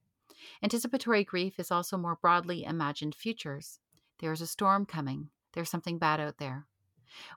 Anticipatory 0.62 1.24
grief 1.24 1.58
is 1.58 1.70
also 1.70 1.96
more 1.96 2.16
broadly 2.20 2.64
imagined 2.64 3.14
futures. 3.14 3.80
There 4.18 4.32
is 4.32 4.40
a 4.40 4.46
storm 4.46 4.86
coming. 4.86 5.28
There's 5.52 5.70
something 5.70 5.98
bad 5.98 6.20
out 6.20 6.38
there. 6.38 6.66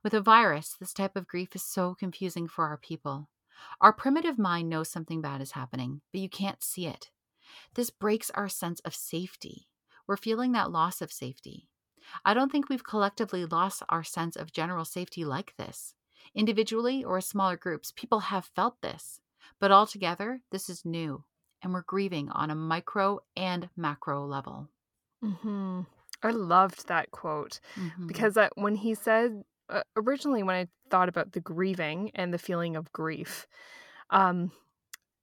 With 0.04 0.14
a 0.14 0.22
virus, 0.22 0.76
this 0.76 0.94
type 0.94 1.16
of 1.16 1.28
grief 1.28 1.56
is 1.56 1.64
so 1.64 1.96
confusing 1.96 2.48
for 2.48 2.66
our 2.66 2.78
people. 2.78 3.30
Our 3.82 3.94
primitive 3.94 4.38
mind 4.40 4.70
knows 4.70 4.90
something 4.90 5.22
bad 5.22 5.42
is 5.42 5.52
happening, 5.52 6.02
but 6.12 6.22
you 6.22 6.30
can't 6.30 6.64
see 6.64 6.88
it. 6.88 7.12
This 7.74 7.90
breaks 7.90 8.30
our 8.32 8.50
sense 8.50 8.80
of 8.82 8.96
safety. 8.96 9.70
We're 10.08 10.18
feeling 10.18 10.52
that 10.54 10.72
loss 10.72 11.02
of 11.02 11.12
safety. 11.12 11.70
I 12.26 12.34
don't 12.34 12.52
think 12.52 12.70
we've 12.70 12.84
collectively 12.84 13.46
lost 13.46 13.84
our 13.90 14.04
sense 14.04 14.36
of 14.36 14.52
general 14.54 14.86
safety 14.86 15.26
like 15.26 15.56
this. 15.58 15.96
Individually 16.36 17.04
or 17.04 17.18
as 17.18 17.28
smaller 17.28 17.58
groups, 17.58 17.92
people 17.92 18.20
have 18.22 18.46
felt 18.46 18.82
this. 18.82 19.22
But 19.60 19.72
altogether, 19.72 20.42
this 20.52 20.70
is 20.70 20.86
new, 20.86 21.26
and 21.62 21.74
we're 21.74 21.84
grieving 21.84 22.30
on 22.30 22.50
a 22.52 22.56
micro 22.56 23.20
and 23.36 23.70
macro 23.76 24.26
level. 24.26 24.70
hmm 25.22 25.82
I 26.22 26.32
loved 26.32 26.88
that 26.88 27.12
quote 27.12 27.62
Mhm. 27.76 28.08
because 28.08 28.34
that 28.34 28.52
when 28.58 28.76
he 28.76 28.94
said 28.94 29.44
uh, 29.70 29.82
originally 29.96 30.44
when 30.44 30.56
I 30.56 30.68
thought 30.90 31.10
about 31.10 31.32
the 31.34 31.40
grieving 31.42 32.12
and 32.16 32.34
the 32.34 32.38
feeling 32.40 32.76
of 32.76 32.92
grief, 32.92 33.48
um, 34.10 34.52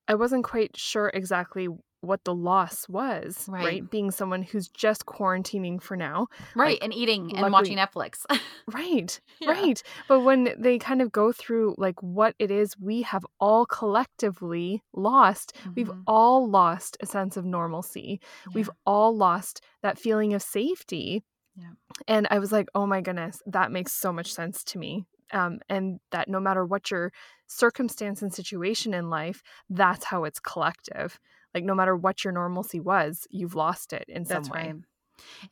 I 0.09 0.15
wasn't 0.15 0.45
quite 0.45 0.77
sure 0.77 1.11
exactly 1.13 1.69
what 2.03 2.23
the 2.25 2.35
loss 2.35 2.89
was. 2.89 3.47
Right. 3.49 3.65
Right, 3.65 3.91
being 3.91 4.13
someone 4.13 4.43
who's 4.43 4.69
just 4.69 5.07
quarantining 5.07 5.83
for 5.83 5.97
now. 5.97 6.29
right, 6.55 6.75
like, 6.75 6.85
and 6.85 6.95
eating 6.95 7.33
and 7.37 7.41
luckily- 7.41 7.51
watching 7.51 7.79
Netflix. 7.79 8.25
Right, 8.73 9.21
Yeah. 9.41 9.51
right. 9.53 9.83
But 10.09 10.21
when 10.21 10.53
they 10.59 10.79
kind 10.79 11.01
of 11.01 11.11
go 11.13 11.31
through 11.33 11.75
like 11.79 12.01
what 12.03 12.35
it 12.41 12.51
is 12.51 12.77
we 12.81 13.03
have 13.03 13.25
all 13.41 13.65
collectively 13.67 14.83
lost, 14.93 15.53
we've 15.75 15.89
Mhm. 15.89 16.03
all 16.07 16.49
lost 16.49 16.97
a 17.01 17.07
sense 17.07 17.37
of 17.37 17.45
normalcy. 17.45 18.21
We've 18.55 18.71
all 18.85 19.17
lost 19.17 19.61
that 19.83 19.99
feeling 19.99 20.35
of 20.35 20.43
safety. 20.43 21.23
Yeah. 21.57 21.73
And 22.09 22.27
I 22.31 22.39
was 22.39 22.53
like, 22.53 22.69
oh 22.75 22.87
my 22.87 23.01
goodness, 23.01 23.43
that 23.47 23.73
makes 23.73 23.93
so 23.93 24.13
much 24.13 24.33
sense 24.33 24.65
to 24.65 24.79
me. 24.79 25.07
Um, 25.33 25.59
and 25.69 25.99
that 26.13 26.29
no 26.29 26.39
matter 26.41 26.65
what 26.65 26.91
your 26.91 27.13
circumstance 27.49 28.23
and 28.23 28.33
situation 28.33 28.95
in 28.95 29.11
life, 29.11 29.43
that's 29.71 30.05
how 30.05 30.25
it's 30.25 30.39
collective. 30.41 31.19
Like 31.55 31.65
no 31.65 31.75
matter 31.75 31.97
what 31.97 32.23
your 32.25 32.33
normalcy 32.33 32.81
was, 32.81 33.27
you've 33.31 33.55
lost 33.57 33.93
it 33.93 34.05
in 34.09 34.25
some 34.25 34.49
That's 34.49 34.51
way. 34.51 34.73
right. 34.73 34.77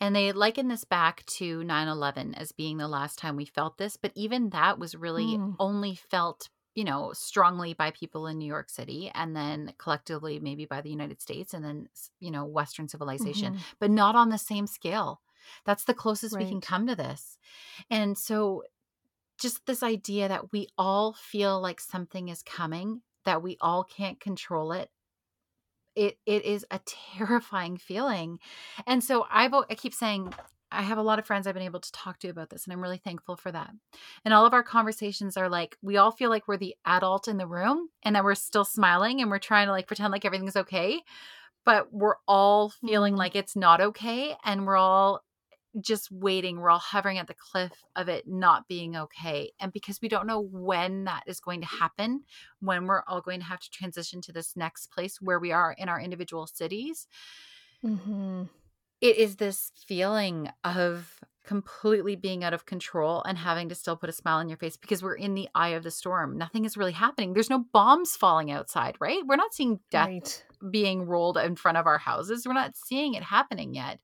And 0.00 0.16
they 0.16 0.32
liken 0.32 0.68
this 0.68 0.84
back 0.84 1.26
to 1.26 1.64
9 1.64 1.88
11 1.88 2.34
as 2.36 2.52
being 2.52 2.78
the 2.78 2.88
last 2.88 3.18
time 3.18 3.36
we 3.36 3.46
felt 3.46 3.78
this. 3.78 3.96
But 3.96 4.12
even 4.16 4.50
that 4.50 4.78
was 4.78 4.94
really 4.96 5.40
Mm. 5.40 5.58
only 5.58 5.96
felt, 5.96 6.50
you 6.74 6.84
know, 6.84 7.12
strongly 7.14 7.74
by 7.74 7.92
people 7.92 8.26
in 8.28 8.38
New 8.38 8.46
York 8.46 8.70
City 8.70 9.10
and 9.14 9.36
then 9.36 9.74
collectively 9.78 10.40
maybe 10.40 10.66
by 10.66 10.82
the 10.82 10.90
United 10.90 11.22
States 11.22 11.54
and 11.54 11.64
then, 11.64 11.88
you 12.20 12.30
know, 12.32 12.46
Western 12.46 12.88
civilization, 12.88 13.52
Mhm. 13.52 13.64
but 13.80 13.90
not 13.90 14.16
on 14.16 14.30
the 14.30 14.38
same 14.38 14.68
scale. 14.68 15.22
That's 15.64 15.84
the 15.84 15.94
closest 15.94 16.36
we 16.38 16.46
can 16.46 16.60
come 16.60 16.86
to 16.86 16.96
this. 16.96 17.38
And 17.90 18.16
so 18.16 18.62
just 19.38 19.66
this 19.66 19.82
idea 19.82 20.28
that 20.28 20.52
we 20.52 20.68
all 20.78 21.14
feel 21.14 21.60
like 21.60 21.80
something 21.80 22.28
is 22.28 22.42
coming, 22.42 23.02
that 23.24 23.42
we 23.42 23.56
all 23.60 23.84
can't 23.84 24.20
control 24.20 24.72
it. 24.72 24.90
It 25.94 26.18
it 26.26 26.44
is 26.44 26.66
a 26.70 26.80
terrifying 27.16 27.76
feeling. 27.76 28.38
And 28.86 29.02
so 29.02 29.26
I've 29.30 29.54
I 29.54 29.74
keep 29.74 29.94
saying 29.94 30.32
I 30.70 30.82
have 30.82 30.98
a 30.98 31.02
lot 31.02 31.20
of 31.20 31.26
friends 31.26 31.46
I've 31.46 31.54
been 31.54 31.62
able 31.62 31.78
to 31.80 31.92
talk 31.92 32.18
to 32.20 32.28
about 32.28 32.50
this 32.50 32.64
and 32.64 32.72
I'm 32.72 32.80
really 32.80 32.98
thankful 32.98 33.36
for 33.36 33.52
that. 33.52 33.70
And 34.24 34.34
all 34.34 34.44
of 34.44 34.54
our 34.54 34.64
conversations 34.64 35.36
are 35.36 35.48
like 35.48 35.76
we 35.82 35.96
all 35.96 36.10
feel 36.10 36.30
like 36.30 36.48
we're 36.48 36.56
the 36.56 36.74
adult 36.84 37.28
in 37.28 37.36
the 37.36 37.46
room 37.46 37.90
and 38.02 38.16
that 38.16 38.24
we're 38.24 38.34
still 38.34 38.64
smiling 38.64 39.20
and 39.20 39.30
we're 39.30 39.38
trying 39.38 39.66
to 39.66 39.72
like 39.72 39.86
pretend 39.86 40.10
like 40.10 40.24
everything's 40.24 40.56
okay, 40.56 41.00
but 41.64 41.92
we're 41.92 42.16
all 42.26 42.70
feeling 42.70 43.14
Mhm. 43.14 43.18
like 43.18 43.36
it's 43.36 43.54
not 43.56 43.80
okay 43.80 44.36
and 44.44 44.66
we're 44.66 44.76
all 44.76 45.22
just 45.80 46.10
waiting. 46.10 46.58
We're 46.60 46.70
all 46.70 46.78
hovering 46.78 47.18
at 47.18 47.26
the 47.26 47.34
cliff 47.34 47.72
of 47.96 48.08
it 48.08 48.26
not 48.28 48.68
being 48.68 48.96
okay. 48.96 49.52
And 49.60 49.72
because 49.72 50.00
we 50.00 50.08
don't 50.08 50.26
know 50.26 50.40
when 50.40 51.04
that 51.04 51.24
is 51.26 51.40
going 51.40 51.60
to 51.60 51.66
happen, 51.66 52.24
when 52.60 52.86
we're 52.86 53.02
all 53.06 53.20
going 53.20 53.40
to 53.40 53.46
have 53.46 53.60
to 53.60 53.70
transition 53.70 54.20
to 54.22 54.32
this 54.32 54.56
next 54.56 54.90
place 54.90 55.20
where 55.20 55.38
we 55.38 55.52
are 55.52 55.72
in 55.72 55.88
our 55.88 56.00
individual 56.00 56.46
cities, 56.46 57.06
Mhm. 57.84 58.48
it 59.00 59.16
is 59.16 59.36
this 59.36 59.72
feeling 59.86 60.50
of 60.64 61.20
completely 61.44 62.16
being 62.16 62.42
out 62.42 62.54
of 62.54 62.64
control 62.64 63.22
and 63.24 63.36
having 63.36 63.68
to 63.68 63.74
still 63.74 63.96
put 63.96 64.08
a 64.08 64.12
smile 64.12 64.38
on 64.38 64.48
your 64.48 64.56
face 64.56 64.78
because 64.78 65.02
we're 65.02 65.14
in 65.14 65.34
the 65.34 65.46
eye 65.54 65.68
of 65.70 65.82
the 65.82 65.90
storm. 65.90 66.38
Nothing 66.38 66.64
is 66.64 66.76
really 66.78 66.92
happening. 66.92 67.34
There's 67.34 67.50
no 67.50 67.66
bombs 67.70 68.16
falling 68.16 68.50
outside, 68.50 68.96
right? 68.98 69.20
We're 69.26 69.36
not 69.36 69.52
seeing 69.52 69.80
death 69.90 70.08
Right. 70.08 70.46
being 70.70 71.02
rolled 71.04 71.36
in 71.36 71.54
front 71.56 71.76
of 71.76 71.86
our 71.86 71.98
houses. 71.98 72.46
We're 72.46 72.54
not 72.54 72.76
seeing 72.76 73.12
it 73.12 73.22
happening 73.22 73.74
yet, 73.74 74.00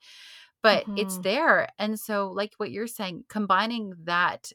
but 0.62 0.86
it's 0.96 1.16
Mhm. 1.16 1.24
there. 1.24 1.68
And 1.78 1.98
so, 1.98 2.30
like 2.30 2.54
what 2.58 2.70
you're 2.70 2.86
saying, 2.86 3.24
combining 3.28 3.94
that 4.04 4.52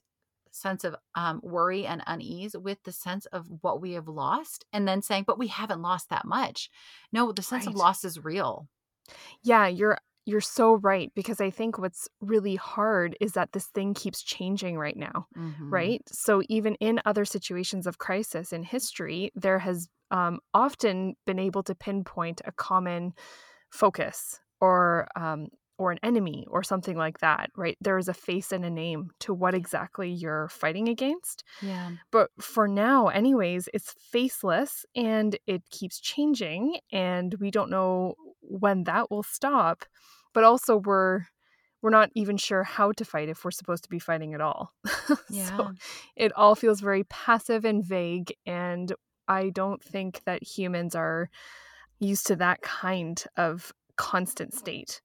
sense 0.51 0.83
of 0.85 0.95
um, 1.15 1.41
worry 1.43 1.85
and 1.85 2.01
unease 2.07 2.55
with 2.57 2.81
the 2.83 2.91
sense 2.93 3.25
of 3.27 3.47
what 3.62 3.81
we 3.81 3.93
have 3.93 4.07
lost, 4.07 4.65
and 4.74 4.88
then 4.88 5.01
saying, 5.01 5.25
but 5.27 5.39
we 5.39 5.47
haven't 5.47 5.81
lost 5.81 6.09
that 6.09 6.25
much. 6.25 6.69
No, 7.12 7.31
the 7.31 7.41
sense 7.43 7.67
of 7.67 7.75
loss 7.75 8.03
is 8.05 8.24
real. 8.24 8.67
Yeah, 9.43 9.67
you're 9.67 9.97
you're 10.27 10.41
so 10.41 10.75
right 10.77 11.12
because 11.15 11.39
I 11.39 11.51
think 11.51 11.77
what's 11.77 12.07
really 12.19 12.55
hard 12.55 13.15
is 13.21 13.33
that 13.33 13.51
this 13.53 13.67
thing 13.67 13.93
keeps 13.93 14.24
changing 14.24 14.75
right 14.77 14.97
now, 14.97 15.27
Mhm. 15.35 15.69
right? 15.69 16.01
So 16.09 16.41
even 16.50 16.74
in 16.75 17.00
other 17.05 17.25
situations 17.25 17.85
of 17.85 18.00
crisis 18.00 18.51
in 18.51 18.63
history, 18.63 19.31
there 19.35 19.59
has 19.59 19.88
um, 20.09 20.39
often 20.55 21.15
been 21.27 21.38
able 21.38 21.62
to 21.63 21.75
pinpoint 21.75 22.41
a 22.45 22.51
common 22.51 23.13
focus 23.71 24.39
or 24.62 25.07
um, 25.15 25.47
or 25.77 25.91
an 25.91 26.00
enemy 26.03 26.46
or 26.50 26.63
something 26.63 26.96
like 26.98 27.20
that, 27.20 27.50
right? 27.55 27.77
There 27.82 27.98
is 27.98 28.08
a 28.08 28.13
face 28.13 28.51
and 28.51 28.63
a 28.63 28.70
name 28.70 29.10
to 29.22 29.34
what 29.34 29.53
exactly 29.53 30.10
you're 30.10 30.48
fighting 30.48 30.88
against. 30.88 31.44
Yeah. 31.62 31.91
But 32.12 32.29
for 32.39 32.67
now, 32.67 33.08
anyways, 33.08 33.67
it's 33.74 33.94
faceless 34.12 34.86
and 34.96 35.38
it 35.48 35.63
keeps 35.70 36.00
changing, 36.00 36.77
and 36.91 37.36
we 37.39 37.51
don't 37.51 37.70
know 37.70 38.15
when 38.41 38.84
that 38.86 39.12
will 39.12 39.24
stop. 39.24 39.86
But 40.34 40.44
also, 40.44 40.77
we're 40.77 41.25
we're 41.82 41.89
not 41.91 42.10
even 42.15 42.36
sure 42.36 42.63
how 42.63 42.91
to 42.94 43.05
fight 43.05 43.29
if 43.29 43.46
we're 43.46 43.51
supposed 43.51 43.84
to 43.84 43.89
be 43.89 44.00
fighting 44.00 44.34
at 44.34 44.41
all. 44.41 44.74
Yeah. 45.29 45.58
so 45.58 45.72
it 46.15 46.32
all 46.36 46.55
feels 46.55 46.82
very 46.82 47.03
passive 47.05 47.65
and 47.65 47.86
vague, 47.86 48.34
and 48.46 48.91
I 49.27 49.50
don't 49.50 49.84
think 49.84 50.22
that 50.25 50.44
humans 50.44 50.96
are 50.96 51.29
used 52.00 52.27
to 52.27 52.36
that 52.38 52.62
kind 52.62 53.24
of 53.38 53.72
constant 53.98 54.53
state 54.53 55.01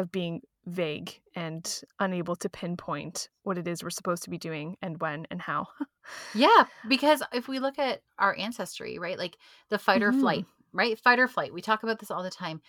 of 0.00 0.12
being 0.12 0.42
vague 0.66 1.20
and 1.36 1.82
unable 2.00 2.36
to 2.36 2.48
pinpoint 2.50 3.28
what 3.44 3.58
it 3.58 3.68
is 3.68 3.82
we're 3.82 3.90
supposed 3.90 4.24
to 4.24 4.30
be 4.30 4.38
doing 4.38 4.76
and 4.82 5.00
when 5.00 5.26
and 5.30 5.40
how. 5.42 5.66
Yeah, 6.32 6.66
because 6.86 7.22
if 7.32 7.48
we 7.48 7.58
look 7.58 7.78
at 7.78 8.02
our 8.18 8.36
ancestry, 8.36 8.98
right? 8.98 9.18
Like 9.18 9.36
the 9.68 9.78
fight 9.78 10.02
or 10.02 10.12
Mhm. 10.12 10.20
flight, 10.20 10.46
right? 10.72 10.98
Fight 10.98 11.18
or 11.18 11.26
flight. 11.28 11.52
We 11.52 11.60
talk 11.60 11.82
about 11.82 11.98
this 11.98 12.10
all 12.10 12.22
the 12.22 12.30
time. 12.30 12.62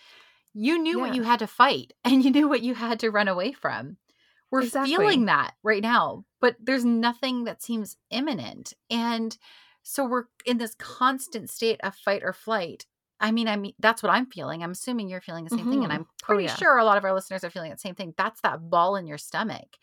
You 0.54 0.78
knew 0.78 1.00
what 1.00 1.12
you 1.12 1.22
had 1.22 1.40
to 1.40 1.46
fight 1.46 1.92
and 2.04 2.24
you 2.24 2.30
knew 2.30 2.48
what 2.48 2.62
you 2.62 2.74
had 2.74 3.00
to 3.00 3.10
run 3.10 3.28
away 3.28 3.52
from. 3.52 3.98
We're 4.50 4.62
Exactly. 4.64 4.94
feeling 4.96 5.26
that 5.26 5.54
right 5.62 5.82
now, 5.82 6.24
but 6.40 6.56
there's 6.60 6.84
nothing 6.84 7.44
that 7.44 7.62
seems 7.62 7.96
imminent. 8.10 8.74
And 8.90 9.36
so 9.82 10.04
we're 10.06 10.26
in 10.46 10.58
this 10.58 10.74
constant 10.76 11.50
state 11.50 11.80
of 11.82 11.96
fight 11.96 12.22
or 12.22 12.32
flight. 12.34 12.86
I 13.22 13.32
mean, 13.32 13.48
I 13.48 13.56
mean, 13.56 13.74
that's 13.78 14.02
what 14.02 14.10
I'm 14.10 14.26
feeling. 14.26 14.62
I'm 14.62 14.72
assuming 14.72 15.08
you're 15.08 15.20
feeling 15.22 15.44
the 15.44 15.50
same 15.50 15.68
thing. 15.68 15.84
And 15.84 15.92
Mhm. 15.92 15.96
I'm 16.00 16.06
Oh, 16.28 16.38
pretty 16.38 16.44
yeah. 16.44 16.56
sure 16.56 16.78
a 16.78 16.84
lot 16.84 16.98
of 16.98 17.04
our 17.04 17.14
listeners 17.14 17.44
are 17.44 17.50
feeling 17.50 17.70
the 17.70 17.78
same 17.78 17.94
thing. 17.94 18.14
That's 18.18 18.40
that 18.42 18.68
ball 18.70 18.96
in 18.96 19.06
your 19.06 19.18
stomach. 19.18 19.78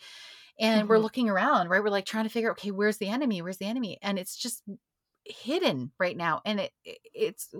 And 0.59 0.89
we're 0.89 0.97
Mhm. 0.97 1.03
looking 1.03 1.29
around, 1.29 1.69
right? 1.69 1.81
We're 1.83 1.89
like 1.89 2.05
trying 2.05 2.25
to 2.25 2.29
figure, 2.29 2.51
okay, 2.51 2.71
where's 2.71 2.97
the 2.97 3.07
enemy? 3.09 3.41
Where's 3.41 3.57
the 3.57 3.65
enemy? 3.65 3.97
And 4.01 4.19
it's 4.19 4.35
just 4.37 4.63
hidden 5.25 5.91
right 5.99 6.17
now. 6.17 6.41
And 6.45 6.59
it 6.59 6.73
it- 6.85 6.99
it's 7.13 7.53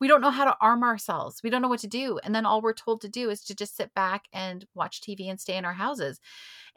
we 0.00 0.08
don't 0.08 0.20
know 0.20 0.30
how 0.30 0.44
to 0.44 0.56
arm 0.60 0.82
ourselves. 0.82 1.42
We 1.42 1.50
don't 1.50 1.62
know 1.62 1.68
what 1.68 1.80
to 1.80 1.86
do. 1.86 2.18
And 2.24 2.34
then 2.34 2.46
all 2.46 2.60
we're 2.62 2.72
told 2.74 3.00
to 3.02 3.08
do 3.08 3.30
is 3.30 3.42
to 3.44 3.54
just 3.54 3.76
sit 3.76 3.94
back 3.94 4.26
and 4.32 4.66
watch 4.74 5.00
TV 5.00 5.28
and 5.28 5.40
stay 5.40 5.56
in 5.56 5.64
our 5.64 5.74
houses. 5.74 6.20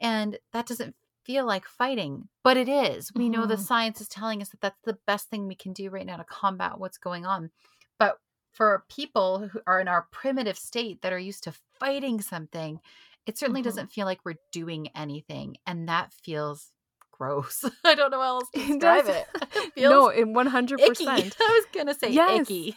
And 0.00 0.38
that 0.52 0.66
doesn't 0.66 0.96
feel 1.24 1.46
like 1.46 1.66
fighting, 1.66 2.28
but 2.44 2.56
it 2.56 2.68
is. 2.68 3.12
We 3.14 3.28
know 3.28 3.46
the 3.46 3.56
Mhm. 3.56 3.58
science 3.58 4.00
is 4.00 4.08
telling 4.08 4.42
us 4.42 4.50
that 4.50 4.60
that's 4.60 4.80
the 4.84 4.98
best 5.06 5.28
thing 5.28 5.46
we 5.48 5.56
can 5.56 5.72
do 5.72 5.90
right 5.90 6.06
now 6.06 6.16
to 6.18 6.24
combat 6.24 6.78
what's 6.80 6.98
going 6.98 7.26
on. 7.26 7.50
But 7.98 8.18
for 8.52 8.84
people 8.88 9.48
who 9.48 9.60
are 9.66 9.80
in 9.80 9.88
our 9.88 10.06
primitive 10.10 10.58
state 10.58 11.02
that 11.02 11.12
are 11.12 11.18
used 11.18 11.44
to 11.44 11.52
fighting 11.80 12.20
something, 12.20 12.80
it 13.26 13.38
certainly 13.38 13.60
Mhm. 13.62 13.64
doesn't 13.64 13.92
feel 13.92 14.04
like 14.06 14.20
we're 14.24 14.38
doing 14.50 14.88
anything. 14.94 15.56
And 15.66 15.88
that 15.88 16.12
feels 16.12 16.72
gross. 17.10 17.64
I 17.84 17.94
don't 17.94 18.10
know 18.10 18.20
how 18.20 18.36
else 18.40 18.50
to 18.54 18.60
describe 18.66 19.06
it. 19.08 19.26
It 19.54 19.72
feels 19.74 19.90
no, 19.90 20.08
in 20.08 20.32
one 20.34 20.46
hundred 20.46 20.80
icky. 20.80 20.88
percent, 21.06 21.36
I 21.40 21.44
was 21.62 21.66
gonna 21.72 21.94
say 21.94 22.10
Yes. 22.10 22.42
icky. 22.50 22.76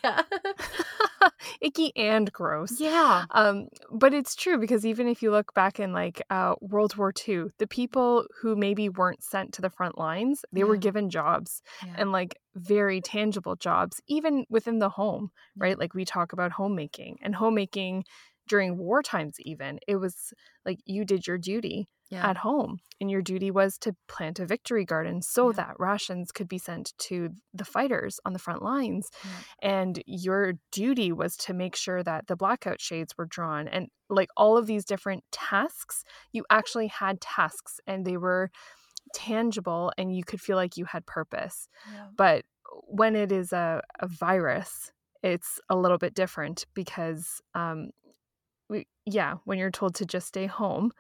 icky 1.62 1.92
and 1.96 2.32
gross. 2.32 2.80
yeah. 2.80 3.26
Um, 3.32 3.68
but 3.92 4.14
it's 4.14 4.36
true 4.36 4.58
because 4.58 4.86
even 4.86 5.08
if 5.08 5.22
you 5.22 5.32
look 5.32 5.54
back 5.54 5.80
in 5.80 5.94
like 5.94 6.22
uh, 6.30 6.56
World 6.62 6.96
War 6.96 7.12
II, 7.12 7.46
the 7.58 7.68
people 7.68 8.26
who 8.42 8.56
maybe 8.56 8.90
weren't 8.90 9.24
sent 9.24 9.54
to 9.54 9.62
the 9.62 9.70
front 9.70 9.98
lines, 9.98 10.44
they 10.52 10.64
were 10.64 10.78
given 10.78 11.10
jobs 11.10 11.62
Yeah. 11.86 11.96
and 11.98 12.12
like 12.12 12.38
very 12.56 13.02
tangible 13.02 13.56
jobs, 13.56 14.02
even 14.08 14.46
within 14.50 14.80
the 14.80 14.90
home, 14.90 15.32
right? 15.58 15.78
Like 15.78 15.94
we 15.94 16.06
talk 16.06 16.34
about 16.34 16.52
homemaking 16.52 17.18
and 17.22 17.36
homemaking 17.36 18.06
during 18.48 18.78
war 18.78 19.02
times, 19.02 19.36
even 19.40 19.80
it 19.88 19.96
was 19.96 20.34
like 20.66 20.80
you 20.86 21.04
did 21.06 21.26
your 21.26 21.38
duty 21.38 21.88
yeah. 22.10 22.28
at 22.30 22.38
home 22.38 22.80
and 23.02 23.10
your 23.12 23.22
duty 23.22 23.50
was 23.52 23.78
to 23.80 23.96
plant 24.08 24.40
a 24.40 24.46
victory 24.46 24.86
garden 24.86 25.22
so 25.22 25.50
Yeah. 25.50 25.56
that 25.58 25.76
rations 25.80 26.32
could 26.32 26.48
be 26.48 26.58
sent 26.58 26.94
to 27.00 27.30
the 27.54 27.66
fighters 27.66 28.20
on 28.26 28.34
the 28.34 28.40
front 28.40 28.62
lines 28.62 29.10
Yeah. 29.24 29.30
and 29.70 30.04
your 30.06 30.54
duty 30.72 31.12
was 31.12 31.36
to 31.38 31.54
make 31.54 31.76
sure 31.76 32.04
that 32.04 32.28
the 32.28 32.36
blackout 32.36 32.80
shades 32.82 33.18
were 33.18 33.26
drawn 33.26 33.68
and 33.68 33.88
like 34.10 34.30
all 34.38 34.58
of 34.58 34.68
these 34.68 34.86
different 34.86 35.24
tasks 35.32 36.04
you 36.32 36.46
actually 36.50 36.88
had 36.88 37.20
tasks 37.22 37.80
and 37.88 38.06
they 38.06 38.18
were 38.18 38.52
tangible 39.14 39.92
and 39.98 40.16
you 40.16 40.24
could 40.24 40.42
feel 40.42 40.56
like 40.58 40.78
you 40.78 40.86
had 40.86 41.06
purpose. 41.06 41.68
But 42.18 42.44
when 42.88 43.16
it 43.16 43.32
is 43.32 43.54
a, 43.54 43.82
a 44.00 44.08
virus, 44.08 44.92
it's 45.24 45.60
a 45.70 45.76
little 45.76 45.98
bit 45.98 46.14
different 46.14 46.66
because, 46.74 47.42
um, 47.54 47.92
we, 48.70 48.88
yeah, 49.06 49.36
when 49.46 49.58
you're 49.60 49.72
told 49.72 49.96
to 49.96 50.06
just 50.06 50.28
stay 50.28 50.48
home, 50.48 50.92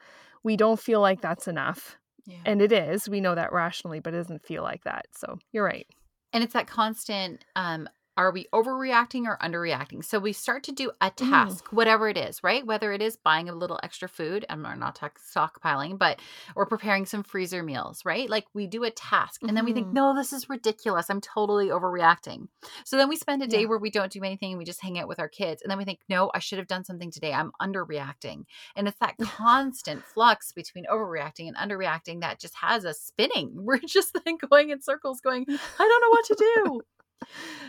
we 0.45 0.55
don't 0.55 0.79
feel 0.79 1.01
like 1.01 1.19
that's 1.21 1.47
enough. 1.49 1.97
Yeah. 2.25 2.37
And 2.45 2.61
it 2.61 2.71
is. 2.71 3.09
We 3.09 3.19
know 3.19 3.35
that 3.35 3.51
rationally, 3.51 3.99
but 3.99 4.13
it 4.13 4.17
doesn't 4.17 4.45
feel 4.45 4.63
like 4.63 4.83
that. 4.85 5.07
So 5.11 5.37
you're 5.51 5.65
right. 5.65 5.87
and 6.33 6.43
it's 6.43 6.53
that 6.53 6.67
constant 6.67 7.43
um 7.55 7.89
are 8.17 8.31
we 8.31 8.45
overreacting 8.53 9.25
or 9.25 9.37
underreacting? 9.39 10.03
So 10.03 10.19
we 10.19 10.31
start 10.33 10.63
to 10.63 10.71
do 10.71 10.91
a 11.01 11.11
Mm. 11.11 11.29
task 11.29 11.65
whatever 11.71 12.07
it 12.09 12.17
is 12.17 12.43
right? 12.43 12.65
Whether 12.65 12.91
it 12.93 13.01
is 13.01 13.17
buying 13.17 13.49
a 13.49 13.53
little 13.55 13.79
extra 13.83 14.07
food 14.07 14.45
and 14.49 14.63
we're 14.63 14.75
not 14.75 14.95
talk- 14.95 15.19
stockpiling 15.19 15.97
but 15.99 16.19
or 16.55 16.65
preparing 16.65 17.05
some 17.05 17.23
freezer 17.23 17.61
meals 17.63 18.03
right? 18.05 18.29
Like 18.29 18.45
we 18.53 18.67
do 18.67 18.83
a 18.83 18.91
task 18.91 19.41
and 19.43 19.55
then 19.55 19.65
we 19.65 19.73
think 19.73 19.87
Mhm. 19.87 19.93
no 19.93 20.15
this 20.15 20.31
is 20.33 20.49
ridiculous. 20.49 21.09
I'm 21.09 21.21
totally 21.21 21.67
overreacting. 21.67 22.47
So 22.85 22.97
then 22.97 23.09
we 23.09 23.15
spend 23.15 23.43
a 23.43 23.47
day 23.47 23.61
Yeah. 23.61 23.67
where 23.67 23.77
we 23.79 23.89
don't 23.91 24.11
do 24.11 24.23
anything 24.23 24.51
and 24.51 24.57
we 24.59 24.65
just 24.65 24.81
hang 24.81 24.97
out 24.99 25.07
with 25.07 25.19
our 25.19 25.29
kids 25.29 25.61
and 25.61 25.69
then 25.69 25.77
we 25.77 25.85
think 25.85 25.99
no 26.09 26.31
i 26.33 26.39
should 26.39 26.57
have 26.57 26.67
done 26.67 26.83
something 26.85 27.11
today. 27.11 27.33
I'm 27.33 27.51
underreacting. 27.61 28.45
And 28.75 28.87
it's 28.87 28.99
that 28.99 29.17
constant 29.19 30.03
flux 30.05 30.51
between 30.51 30.85
overreacting 30.85 31.47
and 31.49 31.57
underreacting 31.57 32.21
that 32.21 32.39
just 32.39 32.55
has 32.55 32.85
us 32.85 32.99
spinning. 33.01 33.51
We're 33.65 33.79
just 33.79 34.15
then 34.25 34.37
going 34.37 34.69
in 34.69 34.81
circles 34.81 35.19
going 35.21 35.45
I 35.49 35.57
don't 35.77 36.01
know 36.01 36.09
what 36.09 36.25
to 36.25 36.35
do. 36.35 36.81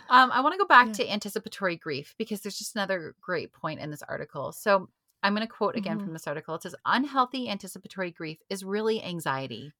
Um, 0.09 0.31
I 0.33 0.41
want 0.41 0.53
to 0.55 0.59
go 0.59 0.67
back 0.67 0.89
Yeah. 0.89 0.93
to 0.95 1.11
anticipatory 1.11 1.77
grief 1.77 2.15
because 2.19 2.41
there's 2.41 2.59
just 2.59 2.77
another 2.77 3.15
great 3.21 3.53
point 3.53 3.81
in 3.81 3.91
this 3.91 4.03
article. 4.03 4.53
So 4.53 4.89
I'm 5.23 5.35
going 5.35 5.47
to 5.47 5.53
quote 5.53 5.77
again 5.77 5.99
Mhm. 5.99 6.05
from 6.05 6.13
this 6.13 6.27
article. 6.27 6.55
It 6.55 6.63
says, 6.63 6.75
Unhealthy 6.85 7.49
anticipatory 7.49 8.13
grief 8.13 8.39
is 8.49 8.65
really 8.65 9.03
anxiety. 9.03 9.73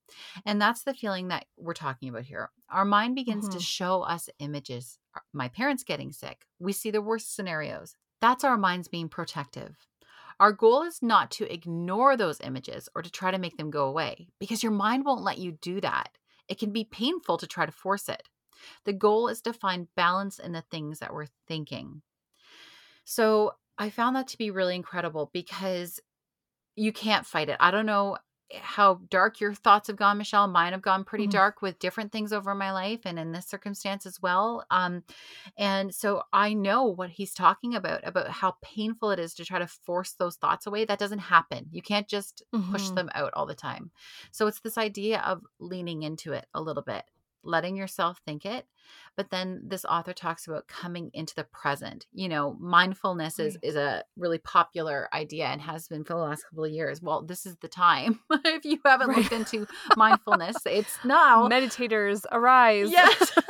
And 0.45 0.61
that's 0.61 0.83
the 0.83 0.95
feeling 0.95 1.29
that 1.29 1.47
we're 1.57 1.75
talking 1.75 2.09
about 2.09 2.25
here. 2.25 2.51
Our 2.69 2.85
mind 2.85 3.15
begins 3.15 3.49
to 3.51 3.59
Mhm. 3.59 3.63
show 3.63 4.03
us 4.03 4.29
images. 4.39 4.99
My 5.33 5.49
parents 5.49 5.85
getting 5.85 6.13
sick. 6.13 6.47
We 6.59 6.73
see 6.73 6.91
the 6.91 7.03
worst 7.03 7.35
scenarios. 7.35 7.97
That's 8.21 8.45
our 8.45 8.57
minds 8.57 8.89
being 8.89 9.09
protective. 9.09 9.77
Our 10.41 10.53
goal 10.53 10.83
is 10.83 11.03
not 11.03 11.31
to 11.33 11.51
ignore 11.53 12.17
those 12.17 12.41
images 12.41 12.89
or 12.95 13.03
to 13.03 13.11
try 13.11 13.31
to 13.31 13.39
make 13.39 13.57
them 13.57 13.71
go 13.71 13.87
away 13.87 14.29
because 14.39 14.63
your 14.63 14.73
mind 14.73 15.05
won't 15.05 15.23
let 15.23 15.39
you 15.39 15.53
do 15.53 15.81
that. 15.83 16.19
It 16.49 16.59
can 16.59 16.73
be 16.73 16.85
painful 16.85 17.37
to 17.39 17.47
try 17.47 17.67
to 17.67 17.73
force 17.73 18.09
it. 18.09 18.29
The 18.85 18.93
goal 18.93 19.29
is 19.29 19.43
to 19.43 19.53
find 19.53 19.89
balance 19.95 20.39
in 20.39 20.53
the 20.53 20.63
things 20.63 20.99
that 21.01 21.13
we're 21.15 21.29
thinking. 21.47 22.03
So 23.05 23.55
I 23.79 23.91
found 23.91 24.17
that 24.17 24.29
to 24.29 24.39
be 24.39 24.51
really 24.51 24.75
incredible 24.75 25.31
because 25.33 26.01
you 26.77 26.93
can't 26.93 27.27
fight 27.27 27.49
it. 27.49 27.57
I 27.61 27.71
don't 27.71 27.87
know 27.87 28.19
how 28.61 29.01
dark 29.11 29.41
your 29.41 29.55
thoughts 29.55 29.89
have 29.89 29.97
gone, 29.97 30.19
Michelle. 30.19 30.47
Mine 30.47 30.73
have 30.73 30.83
gone 30.83 31.05
pretty 31.05 31.27
Mhm. 31.27 31.31
dark 31.31 31.63
with 31.63 31.79
different 31.81 32.13
things 32.13 32.33
over 32.33 32.55
my 32.55 32.73
life 32.73 33.01
and 33.05 33.19
in 33.19 33.33
this 33.33 33.47
circumstance 33.49 34.07
as 34.07 34.21
well. 34.23 34.65
Um, 34.71 35.05
and 35.59 35.95
so 35.95 36.25
I 36.33 36.55
know 36.55 36.85
what 36.85 37.11
he's 37.11 37.35
talking 37.35 37.75
about, 37.75 38.07
about 38.07 38.29
how 38.31 38.57
painful 38.63 39.11
it 39.13 39.19
is 39.21 39.35
to 39.35 39.45
try 39.45 39.59
to 39.59 39.67
force 39.67 40.15
those 40.15 40.37
thoughts 40.37 40.67
away. 40.67 40.85
That 40.85 40.99
doesn't 41.01 41.21
happen. 41.21 41.69
You 41.73 41.83
can't 41.83 42.09
just 42.09 42.43
push 42.63 42.91
Mhm. 42.91 42.97
them 42.97 43.11
out 43.15 43.35
all 43.35 43.47
the 43.47 43.55
time. 43.55 43.91
So 44.33 44.47
it's 44.47 44.61
this 44.61 44.79
idea 44.79 45.21
of 45.23 45.43
leaning 45.59 46.03
into 46.05 46.33
it 46.33 46.47
a 46.55 46.61
little 46.63 46.83
bit, 46.85 47.05
letting 47.47 47.77
yourself 47.77 48.21
think 48.27 48.45
it. 48.47 48.67
But 49.17 49.31
then 49.31 49.63
this 49.65 49.85
author 49.85 50.13
talks 50.13 50.47
about 50.47 50.67
coming 50.69 51.11
into 51.15 51.35
the 51.35 51.45
present. 51.45 52.07
You 52.13 52.29
know, 52.29 52.57
mindfulness 52.61 53.39
is, 53.39 53.57
is 53.63 53.77
a 53.77 54.05
really 54.17 54.39
popular 54.39 55.09
idea 55.13 55.47
and 55.47 55.61
has 55.63 55.89
been 55.89 56.05
for 56.05 56.13
the 56.15 56.21
last 56.21 56.45
couple 56.45 56.65
of 56.65 56.71
years. 56.73 57.01
Well, 57.01 57.23
this 57.23 57.47
is 57.47 57.57
the 57.61 57.69
time. 57.69 58.21
if 58.45 58.65
you 58.65 58.79
haven't 58.85 59.09
Right. 59.09 59.19
looked 59.19 59.33
into 59.33 59.67
mindfulness, 59.97 60.57
it's 60.67 60.99
now. 61.05 61.49
Meditators, 61.49 62.25
arise. 62.31 62.91
Yes. 62.91 63.33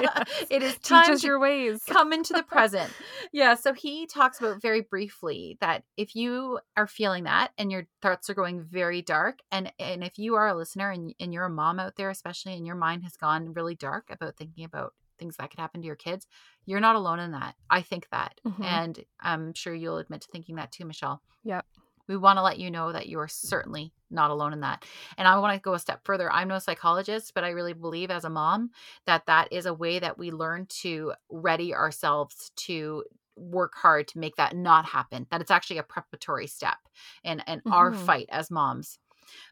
Yes. 0.00 0.44
it 0.50 0.62
is 0.62 0.74
Teach 0.74 0.82
time 0.82 1.12
us 1.12 1.20
to 1.22 1.26
your 1.26 1.40
ways. 1.40 1.82
come 1.88 2.12
into 2.12 2.32
the 2.32 2.42
present. 2.42 2.92
Yeah. 3.32 3.54
So 3.54 3.72
he 3.72 4.06
talks 4.06 4.38
about 4.40 4.60
very 4.62 4.80
briefly 4.82 5.56
that 5.60 5.82
if 5.96 6.14
you 6.14 6.60
are 6.76 6.86
feeling 6.86 7.24
that 7.24 7.50
and 7.58 7.70
your 7.70 7.86
thoughts 8.02 8.30
are 8.30 8.34
going 8.34 8.64
very 8.64 9.02
dark, 9.02 9.38
and 9.50 9.72
and 9.78 10.04
if 10.04 10.18
you 10.18 10.34
are 10.36 10.48
a 10.48 10.54
listener 10.54 10.90
and, 10.90 11.14
and 11.20 11.32
you're 11.32 11.46
a 11.46 11.50
mom 11.50 11.80
out 11.80 11.96
there, 11.96 12.10
especially, 12.10 12.54
and 12.54 12.66
your 12.66 12.76
mind 12.76 13.02
has 13.04 13.16
gone 13.16 13.52
really 13.54 13.74
dark 13.74 14.08
about 14.10 14.36
thinking 14.36 14.57
about 14.64 14.94
things 15.18 15.36
that 15.36 15.50
could 15.50 15.58
happen 15.60 15.80
to 15.80 15.86
your 15.86 15.96
kids, 15.96 16.26
you're 16.64 16.80
not 16.80 16.96
alone 16.96 17.18
in 17.18 17.32
that. 17.32 17.56
I 17.70 17.82
think 17.82 18.08
that. 18.10 18.40
Mhm. 18.46 18.64
And 18.64 19.04
I'm 19.20 19.52
sure 19.54 19.74
you'll 19.74 19.98
admit 19.98 20.22
to 20.22 20.28
thinking 20.30 20.56
that 20.56 20.70
too, 20.72 20.84
Michelle. 20.84 21.22
Yep. 21.44 21.66
We 22.06 22.16
want 22.16 22.38
to 22.38 22.42
let 22.42 22.58
you 22.58 22.70
know 22.70 22.92
that 22.92 23.06
you 23.08 23.18
are 23.18 23.28
certainly 23.28 23.92
not 24.10 24.30
alone 24.30 24.52
in 24.54 24.60
that. 24.60 24.84
And 25.18 25.28
I 25.28 25.38
want 25.38 25.54
to 25.54 25.60
go 25.60 25.74
a 25.74 25.78
step 25.78 26.00
further. 26.04 26.32
I'm 26.32 26.48
no 26.48 26.58
psychologist, 26.58 27.34
but 27.34 27.44
I 27.44 27.50
really 27.50 27.74
believe 27.74 28.10
as 28.10 28.24
a 28.24 28.30
mom 28.30 28.70
that 29.06 29.26
that 29.26 29.52
is 29.52 29.66
a 29.66 29.74
way 29.74 29.98
that 29.98 30.16
we 30.16 30.30
learn 30.30 30.66
to 30.82 31.12
ready 31.30 31.74
ourselves 31.74 32.50
to 32.56 33.04
work 33.36 33.74
hard 33.76 34.08
to 34.08 34.18
make 34.18 34.34
that 34.36 34.56
not 34.56 34.84
happen 34.84 35.24
that 35.30 35.40
it's 35.40 35.50
actually 35.50 35.78
a 35.78 35.82
preparatory 35.84 36.48
step 36.48 36.78
in, 37.22 37.40
in 37.46 37.62
our 37.70 37.92
Mhm. 37.92 37.96
fight 37.96 38.28
as 38.32 38.50
moms 38.50 38.98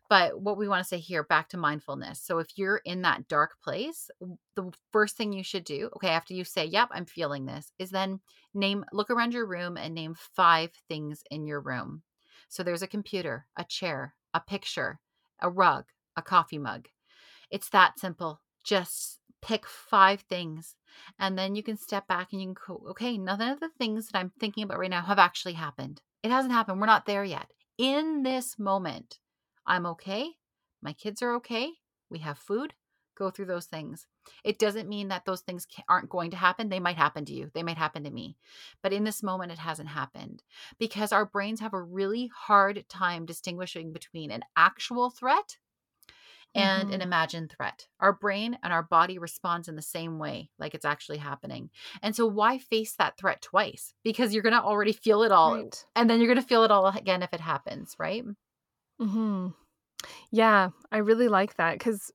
but 0.09 0.41
what 0.41 0.57
we 0.57 0.69
want 0.69 0.83
to 0.83 0.89
say 0.89 0.99
here 0.99 1.25
back 1.25 1.49
to 1.51 1.57
mindfulness. 1.57 2.21
So 2.21 2.39
if 2.39 2.49
you're 2.57 2.81
in 2.85 3.03
that 3.03 3.29
dark 3.29 3.57
place 3.63 4.09
the 4.55 4.73
first 4.93 5.17
thing 5.17 5.33
you 5.33 5.43
should 5.45 5.65
do 5.65 5.91
okay 5.97 6.09
after 6.09 6.35
you 6.35 6.45
say 6.45 6.65
yep 6.65 6.89
i'm 6.93 7.05
feeling 7.05 7.45
this 7.45 7.73
is 7.79 7.91
then 7.91 8.21
name 8.55 8.85
look 8.93 9.11
around 9.11 9.35
your 9.35 9.47
room 9.47 9.77
and 9.77 9.95
name 9.95 10.15
five 10.15 10.71
things 10.89 11.23
in 11.31 11.47
your 11.47 11.61
room. 11.61 12.03
So 12.49 12.63
there's 12.63 12.83
a 12.83 12.87
computer 12.87 13.47
a 13.57 13.65
chair 13.65 14.15
a 14.35 14.41
picture 14.41 15.01
a 15.41 15.51
rug 15.51 15.85
a 16.17 16.23
coffee 16.23 16.59
mug. 16.59 16.89
It's 17.51 17.69
that 17.71 17.99
simple. 17.99 18.41
Just 18.65 19.21
pick 19.43 19.67
five 19.67 20.23
things 20.23 20.75
and 21.19 21.39
then 21.39 21.55
you 21.55 21.63
can 21.63 21.77
step 21.77 22.09
back 22.09 22.29
and 22.33 22.41
you 22.41 22.49
can 22.49 22.57
go 22.67 22.83
okay 22.91 23.19
none 23.19 23.41
of 23.41 23.61
the 23.61 23.69
things 23.79 24.09
that 24.09 24.19
i'm 24.19 24.33
thinking 24.41 24.65
about 24.65 24.79
right 24.79 24.91
now 24.91 25.03
have 25.03 25.19
actually 25.19 25.53
happened. 25.53 26.01
It 26.23 26.31
hasn't 26.31 26.55
happened. 26.55 26.81
We're 26.81 26.87
not 26.87 27.07
there 27.07 27.25
yet. 27.25 27.49
In 27.79 28.23
this 28.23 28.59
moment 28.59 29.19
i'm 29.67 29.87
okay 29.87 30.33
my 30.83 30.93
kids 30.93 31.23
are 31.23 31.35
okay 31.35 31.73
we 32.11 32.19
have 32.19 32.39
food 32.39 32.75
go 33.17 33.31
through 33.31 33.47
those 33.47 33.67
things 33.67 34.07
it 34.45 34.59
doesn't 34.59 34.89
mean 34.89 35.09
that 35.09 35.25
those 35.25 35.41
things 35.41 35.67
aren't 35.89 36.11
going 36.11 36.31
to 36.31 36.37
happen 36.37 36.69
they 36.69 36.81
might 36.81 36.97
happen 36.97 37.25
to 37.25 37.33
you 37.33 37.51
they 37.55 37.63
might 37.63 37.79
happen 37.79 38.05
to 38.05 38.11
me 38.11 38.37
but 38.83 38.93
in 38.93 39.05
this 39.05 39.23
moment 39.23 39.53
it 39.53 39.59
hasn't 39.59 39.89
happened 39.89 40.43
because 40.79 41.13
our 41.13 41.25
brains 41.25 41.61
have 41.61 41.73
a 41.73 41.83
really 41.83 42.27
hard 42.29 42.87
time 42.89 43.25
distinguishing 43.25 43.93
between 43.93 44.31
an 44.31 44.43
actual 44.57 45.11
threat 45.11 45.57
and 46.55 46.91
an 46.91 47.01
Mhm. 47.01 47.03
imagined 47.03 47.53
threat. 47.53 47.87
Our 48.01 48.13
brain 48.13 48.59
and 48.63 48.73
our 48.73 48.83
body 48.83 49.19
responds 49.19 49.69
in 49.69 49.77
the 49.77 49.83
same 49.83 50.19
way, 50.19 50.51
like 50.59 50.75
it's 50.75 50.85
actually 50.85 51.19
happening. 51.19 51.71
And 52.03 52.15
so, 52.17 52.27
why 52.27 52.59
face 52.59 52.97
that 52.97 53.17
threat 53.19 53.43
twice? 53.43 53.95
Because 54.03 54.33
you're 54.33 54.43
going 54.43 54.55
to 54.55 54.63
already 54.63 54.93
feel 54.93 55.23
it 55.23 55.33
all, 55.33 55.63
Right. 55.63 55.87
and 55.95 56.09
then 56.09 56.19
you're 56.21 56.29
going 56.33 56.41
to 56.43 56.47
feel 56.49 56.65
it 56.65 56.71
all 56.71 56.87
again 56.87 57.23
if 57.23 57.33
it 57.33 57.41
happens, 57.41 57.97
right? 57.99 58.25
Hmm 58.99 59.49
Yeah, 60.31 60.71
I 60.93 60.99
really 60.99 61.29
like 61.29 61.57
that 61.57 61.75
because 61.79 62.13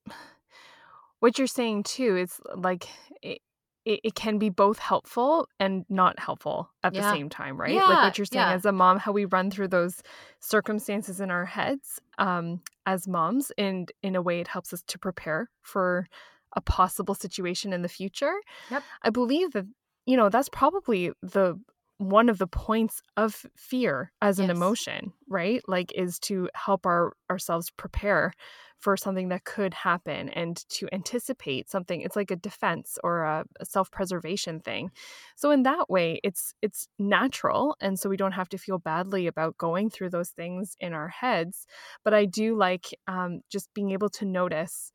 what 1.20 1.38
you're 1.38 1.48
saying 1.48 1.84
too 1.84 2.17
is 2.17 2.39
like 2.56 2.88
it, 3.22 3.39
it, 3.86 4.00
it 4.04 4.15
can 4.15 4.38
be 4.38 4.50
both 4.50 4.80
helpful 4.80 5.48
and 5.60 5.86
not 5.89 6.20
helpful 6.20 6.72
at 6.84 6.96
the 6.96 7.04
Yeah. 7.04 7.12
same 7.12 7.30
time, 7.30 7.60
right? 7.60 7.86
Like 7.86 7.98
Yeah, 7.98 8.04
what 8.04 8.17
you're 8.17 8.26
saying 8.26 8.50
yeah. 8.50 8.56
as 8.56 8.65
a 8.65 8.72
mom, 8.72 8.98
how 8.98 9.12
we 9.12 9.26
run 9.26 9.52
through 9.52 9.67
those 9.70 10.02
circumstances 10.39 11.20
in 11.22 11.30
our 11.30 11.46
heads 11.46 12.02
um, 12.17 12.62
as 12.86 13.08
moms, 13.08 13.52
and 13.58 13.91
in 14.02 14.15
a 14.15 14.22
way, 14.22 14.39
it 14.39 14.48
helps 14.48 14.74
us 14.74 14.82
to 14.88 14.98
prepare 15.00 15.50
for 15.62 16.08
a 16.56 16.62
possible 16.62 17.13
situation 17.15 17.72
in 17.72 17.82
the 17.84 17.88
future. 17.89 18.34
Yep. 18.70 18.86
I 19.04 19.10
believe 19.12 19.52
that 19.54 19.65
you 20.06 20.17
know 20.17 20.30
that's 20.30 20.50
probably 20.50 21.12
the 21.22 21.60
one 22.02 22.30
of 22.30 22.38
the 22.40 22.48
points 22.48 23.02
of 23.18 23.46
fear 23.56 24.12
as 24.22 24.40
an 24.40 24.48
Yes. 24.48 24.58
emotion 24.58 25.14
right? 25.30 25.62
Like 25.68 25.94
is 25.96 26.20
to 26.22 26.50
help 26.56 26.86
our 26.86 27.14
ourselves 27.30 27.72
prepare 27.78 28.34
for 28.80 28.98
something 28.98 29.30
that 29.30 29.46
could 29.46 29.74
happen 29.74 30.28
and 30.30 30.58
to 30.70 30.90
anticipate 30.92 31.70
something. 31.70 32.02
It's 32.02 32.16
like 32.18 32.32
a 32.32 32.36
defense 32.36 32.98
or 33.04 33.24
a, 33.24 33.46
a 33.62 33.66
self-preservation 33.66 34.60
thing. 34.60 34.92
So 35.38 35.52
in 35.52 35.64
that 35.64 35.90
way 35.90 36.20
it's 36.24 36.54
it's 36.62 36.88
natural 37.00 37.78
and 37.80 37.98
so 38.00 38.10
we 38.10 38.18
don't 38.18 38.34
have 38.34 38.50
to 38.50 38.58
feel 38.58 38.80
badly 38.80 39.28
about 39.28 39.58
going 39.58 39.90
through 39.90 40.10
those 40.10 40.32
things 40.32 40.76
in 40.82 40.94
our 40.94 41.08
heads. 41.10 41.66
But 42.04 42.14
i 42.14 42.26
do 42.26 42.56
like 42.58 42.88
um, 43.08 43.42
just 43.50 43.74
being 43.74 43.92
able 43.92 44.10
to 44.10 44.26
notice 44.26 44.92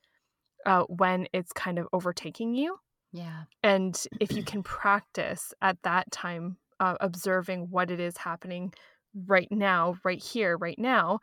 uh, 0.67 0.85
when 0.85 1.29
it's 1.33 1.53
kind 1.53 1.79
of 1.79 1.89
overtaking 1.93 2.55
you. 2.55 2.79
Yeah. 3.13 3.45
and 3.63 4.07
if 4.21 4.37
you 4.37 4.43
can 4.43 4.63
practice 4.63 5.55
at 5.63 5.79
that 5.83 6.11
time 6.13 6.59
uh, 6.81 6.97
observing 7.01 7.69
what 7.71 7.91
it 7.91 8.01
is 8.01 8.17
happening 8.19 8.73
right 9.27 9.49
now, 9.51 9.97
right 10.05 10.23
here, 10.23 10.57
right 10.57 10.79
now, 10.79 11.21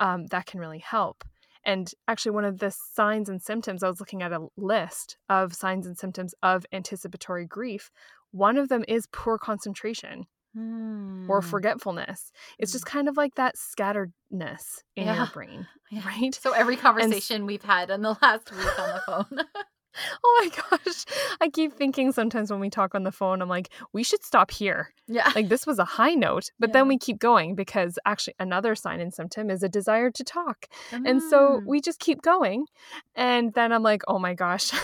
um, 0.00 0.26
that 0.26 0.46
can 0.46 0.60
really 0.60 0.80
help. 0.80 1.24
And 1.64 1.90
actually, 2.06 2.32
one 2.32 2.44
of 2.44 2.58
the 2.58 2.70
signs 2.70 3.28
and 3.28 3.42
symptoms, 3.42 3.82
I 3.82 3.88
was 3.88 3.98
looking 4.00 4.22
at 4.22 4.32
a 4.32 4.46
list 4.56 5.16
of 5.28 5.52
signs 5.54 5.86
and 5.86 5.98
symptoms 5.98 6.34
of 6.42 6.64
anticipatory 6.72 7.46
grief. 7.46 7.90
One 8.30 8.56
of 8.56 8.68
them 8.68 8.84
is 8.88 9.06
poor 9.12 9.38
concentration. 9.38 10.26
or 10.58 11.42
Hmm. 11.42 11.46
forgetfulness. 11.50 12.32
It's 12.58 12.72
just 12.72 12.86
kind 12.86 13.10
of 13.10 13.16
like 13.18 13.34
that 13.34 13.56
scatteredness 13.56 14.82
in 14.96 15.04
Yeah. 15.04 15.16
your 15.16 15.26
brain, 15.26 15.66
Yeah. 15.90 16.06
right? 16.06 16.34
So 16.34 16.52
every 16.52 16.76
conversation 16.78 17.44
we've 17.44 17.62
had 17.64 17.90
in 17.90 18.00
the 18.00 18.16
last 18.22 18.50
week 18.52 18.78
on 18.78 18.88
the 18.94 19.00
phone. 19.06 19.40
Oh 20.24 20.40
my 20.42 20.78
gosh. 20.78 21.04
I 21.40 21.48
keep 21.48 21.72
thinking 21.74 22.12
sometimes 22.12 22.50
when 22.50 22.60
we 22.60 22.70
talk 22.70 22.94
on 22.94 23.04
the 23.04 23.12
phone, 23.12 23.40
I'm 23.42 23.48
like, 23.48 23.70
we 23.92 24.02
should 24.02 24.24
stop 24.24 24.50
here. 24.50 24.92
yeah. 25.08 25.30
Like, 25.34 25.48
this 25.48 25.66
was 25.66 25.78
a 25.78 25.84
high 25.84 26.14
note, 26.14 26.50
but 26.58 26.70
Yeah. 26.70 26.74
then 26.74 26.88
we 26.88 26.98
keep 26.98 27.18
going 27.18 27.54
because 27.54 27.98
actually, 28.04 28.34
another 28.38 28.74
sign 28.74 29.00
and 29.00 29.12
symptom 29.14 29.50
is 29.50 29.62
a 29.62 29.68
desire 29.68 30.10
to 30.10 30.24
talk. 30.24 30.66
And 30.92 31.22
so 31.22 31.60
Mm. 31.60 31.66
we 31.66 31.80
just 31.80 31.98
keep 32.00 32.22
going. 32.22 32.66
And 33.14 33.52
then 33.54 33.72
I'm 33.72 33.82
like, 33.82 34.02
oh 34.08 34.18
my 34.18 34.34
gosh. 34.34 34.70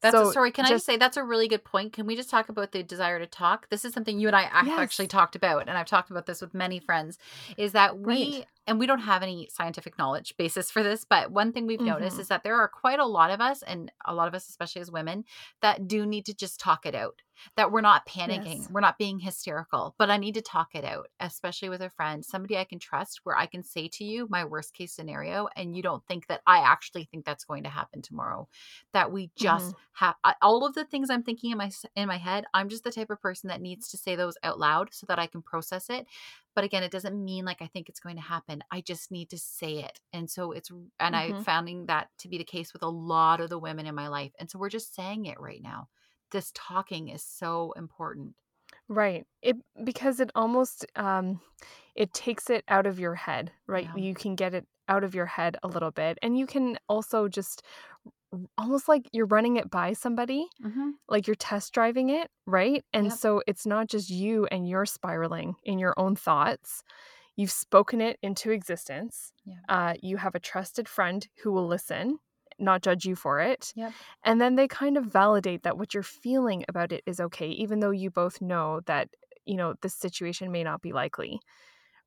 That's 0.00 0.14
So 0.14 0.28
a 0.28 0.32
story. 0.32 0.50
Can 0.52 0.66
I 0.66 0.68
just 0.68 0.74
just- 0.80 0.86
say 0.86 0.98
that's 0.98 1.16
a 1.16 1.22
really 1.24 1.48
good 1.48 1.64
point? 1.64 1.94
Can 1.94 2.04
we 2.04 2.14
just 2.14 2.28
talk 2.28 2.50
about 2.50 2.72
the 2.72 2.82
desire 2.82 3.18
to 3.18 3.26
talk? 3.26 3.70
This 3.70 3.86
is 3.86 3.94
something 3.94 4.18
you 4.20 4.26
and 4.28 4.36
I 4.36 4.42
Yes. 4.66 4.78
actually 4.78 5.06
talked 5.08 5.34
about, 5.34 5.66
and 5.66 5.78
I've 5.78 5.86
talked 5.86 6.10
about 6.10 6.26
this 6.26 6.42
with 6.42 6.52
many 6.52 6.78
friends. 6.78 7.16
Is 7.56 7.72
that 7.72 7.98
we 7.98 8.34
Right. 8.40 8.46
And 8.66 8.78
we 8.78 8.86
don't 8.86 9.00
have 9.00 9.22
any 9.22 9.48
scientific 9.52 9.98
knowledge 9.98 10.34
basis 10.36 10.70
for 10.70 10.82
this, 10.82 11.04
but 11.04 11.30
one 11.30 11.52
thing 11.52 11.66
we've 11.66 11.80
noticed 11.80 12.16
Mhm. 12.16 12.20
is 12.20 12.28
that 12.28 12.42
there 12.44 12.56
are 12.56 12.68
quite 12.68 12.98
a 12.98 13.06
lot 13.06 13.30
of 13.30 13.40
us, 13.40 13.62
and 13.62 13.92
a 14.04 14.14
lot 14.14 14.28
of 14.28 14.34
us, 14.34 14.48
especially 14.48 14.80
as 14.82 14.90
women, 14.90 15.24
that 15.60 15.86
do 15.88 16.06
need 16.06 16.26
to 16.26 16.34
just 16.34 16.60
talk 16.60 16.86
it 16.86 16.94
out. 16.94 17.20
That 17.56 17.72
we're 17.72 17.80
not 17.80 18.06
panicking, 18.06 18.60
Yes. 18.60 18.68
we're 18.70 18.80
not 18.80 18.96
being 18.96 19.18
hysterical, 19.18 19.96
but 19.98 20.08
I 20.08 20.18
need 20.18 20.34
to 20.34 20.40
talk 20.42 20.74
it 20.76 20.84
out, 20.84 21.08
especially 21.18 21.68
with 21.68 21.82
a 21.82 21.90
friend, 21.90 22.24
somebody 22.24 22.56
I 22.56 22.64
can 22.64 22.78
trust, 22.78 23.20
where 23.24 23.36
I 23.36 23.46
can 23.46 23.64
say 23.64 23.88
to 23.88 24.04
you 24.04 24.28
my 24.30 24.44
worst 24.44 24.72
case 24.72 24.92
scenario, 24.92 25.48
and 25.56 25.74
you 25.76 25.82
don't 25.82 26.06
think 26.06 26.28
that 26.28 26.42
I 26.46 26.58
actually 26.60 27.04
think 27.04 27.24
that's 27.24 27.44
going 27.44 27.64
to 27.64 27.70
happen 27.70 28.02
tomorrow. 28.02 28.48
That 28.92 29.10
we 29.10 29.30
just 29.36 29.74
have 29.94 30.14
all 30.40 30.64
of 30.64 30.74
the 30.74 30.84
things 30.84 31.10
I'm 31.10 31.24
thinking 31.24 31.50
in 31.50 31.58
my 31.58 31.72
in 31.96 32.06
my 32.06 32.18
head. 32.18 32.44
I'm 32.54 32.68
just 32.68 32.84
the 32.84 32.92
type 32.92 33.10
of 33.10 33.20
person 33.20 33.48
that 33.48 33.60
needs 33.60 33.88
to 33.88 33.96
say 33.96 34.14
those 34.14 34.38
out 34.44 34.60
loud 34.60 34.94
so 34.94 35.04
that 35.08 35.18
I 35.18 35.26
can 35.26 35.42
process 35.42 35.90
it. 35.90 36.06
But 36.54 36.64
again, 36.64 36.82
it 36.82 36.90
doesn't 36.92 37.22
mean 37.22 37.44
like 37.44 37.62
I 37.62 37.66
think 37.66 37.88
it's 37.88 38.00
going 38.00 38.16
to 38.16 38.22
happen. 38.22 38.62
I 38.70 38.80
just 38.80 39.10
need 39.10 39.30
to 39.30 39.38
say 39.38 39.78
it. 39.84 40.00
And 40.12 40.30
so 40.30 40.52
it's 40.52 40.70
and 41.00 41.16
I'm 41.16 41.34
Mhm. 41.34 41.44
finding 41.44 41.86
that 41.86 42.08
to 42.18 42.28
be 42.28 42.38
the 42.38 42.44
case 42.44 42.72
with 42.72 42.82
a 42.82 42.88
lot 42.88 43.40
of 43.40 43.50
the 43.50 43.58
women 43.58 43.86
in 43.86 43.94
my 43.94 44.08
life. 44.08 44.32
And 44.38 44.50
so 44.50 44.58
we're 44.58 44.68
just 44.70 44.94
saying 44.94 45.26
it 45.26 45.40
right 45.40 45.62
now. 45.62 45.88
This 46.30 46.52
talking 46.54 47.08
is 47.08 47.22
so 47.24 47.72
important. 47.72 48.34
Right. 48.88 49.26
It 49.42 49.56
because 49.82 50.20
it 50.20 50.30
almost 50.34 50.84
um 50.96 51.40
it 51.94 52.12
takes 52.12 52.50
it 52.50 52.64
out 52.68 52.86
of 52.86 52.98
your 52.98 53.14
head, 53.14 53.52
right? 53.66 53.88
Yeah. 53.88 53.94
You 53.94 54.14
can 54.14 54.34
get 54.34 54.54
it 54.54 54.66
out 54.88 55.04
of 55.04 55.14
your 55.14 55.26
head 55.26 55.56
a 55.62 55.68
little 55.68 55.90
bit 55.90 56.18
and 56.22 56.38
you 56.38 56.46
can 56.46 56.78
also 56.88 57.28
just 57.28 57.62
almost 58.58 58.88
like 58.88 59.08
you're 59.12 59.26
running 59.26 59.56
it 59.56 59.70
by 59.70 59.92
somebody, 59.92 60.48
Mm-hmm. 60.64 60.90
like 61.08 61.26
you're 61.26 61.36
test 61.36 61.72
driving 61.72 62.10
it, 62.10 62.30
right? 62.46 62.84
And 62.92 63.06
Yep. 63.06 63.12
so 63.12 63.42
it's 63.46 63.66
not 63.66 63.88
just 63.88 64.10
you 64.10 64.46
and 64.46 64.68
you're 64.68 64.86
spiraling 64.86 65.56
in 65.64 65.78
your 65.78 65.94
own 65.96 66.16
thoughts. 66.16 66.82
You've 67.36 67.50
spoken 67.50 68.00
it 68.00 68.18
into 68.22 68.50
existence. 68.50 69.32
Yeah. 69.44 69.56
Uh, 69.68 69.94
you 70.02 70.16
have 70.18 70.34
a 70.34 70.40
trusted 70.40 70.88
friend 70.88 71.26
who 71.42 71.52
will 71.52 71.66
listen, 71.66 72.18
not 72.58 72.82
judge 72.82 73.04
you 73.04 73.16
for 73.16 73.40
it. 73.40 73.72
Yep. 73.74 73.94
And 74.24 74.40
then 74.40 74.54
they 74.56 74.68
kind 74.68 74.96
of 74.96 75.04
validate 75.06 75.62
that 75.64 75.78
what 75.78 75.94
you're 75.94 76.02
feeling 76.02 76.64
about 76.68 76.92
it 76.92 77.02
is 77.06 77.20
okay, 77.20 77.48
even 77.48 77.80
though 77.80 77.90
you 77.90 78.10
both 78.10 78.40
know 78.40 78.80
that, 78.86 79.10
you 79.44 79.56
know, 79.56 79.74
this 79.82 79.94
situation 79.94 80.52
may 80.52 80.64
not 80.64 80.80
be 80.82 80.92
likely. 80.92 81.40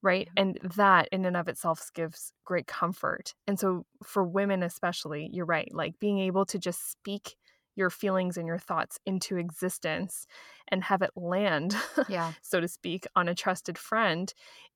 Right. 0.04 0.30
And 0.38 0.60
that 0.76 1.10
in 1.12 1.26
and 1.26 1.36
of 1.36 1.48
itself 1.48 1.90
gives 1.94 2.32
great 2.46 2.68
comfort. 2.68 3.34
And 3.48 3.60
so 3.60 3.86
for 4.04 4.24
women, 4.24 4.62
especially, 4.64 5.30
you're 5.34 5.46
right. 5.46 5.70
Like 5.74 6.00
being 6.00 6.20
able 6.20 6.46
to 6.48 6.60
just 6.60 6.92
speak 6.92 7.36
your 7.76 7.90
feelings 7.90 8.38
and 8.38 8.48
your 8.48 8.60
thoughts 8.60 9.00
into 9.06 9.38
existence 9.38 10.26
and 10.70 10.84
have 10.84 11.02
it 11.02 11.12
land, 11.16 11.76
Yeah. 12.08 12.34
so 12.42 12.60
to 12.60 12.68
speak, 12.68 13.06
on 13.16 13.28
a 13.28 13.36
trusted 13.36 13.78
friend 13.78 14.34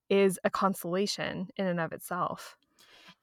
is 0.08 0.38
a 0.44 0.50
consolation 0.50 1.48
in 1.56 1.66
and 1.66 1.80
of 1.80 1.92
itself. 1.92 2.56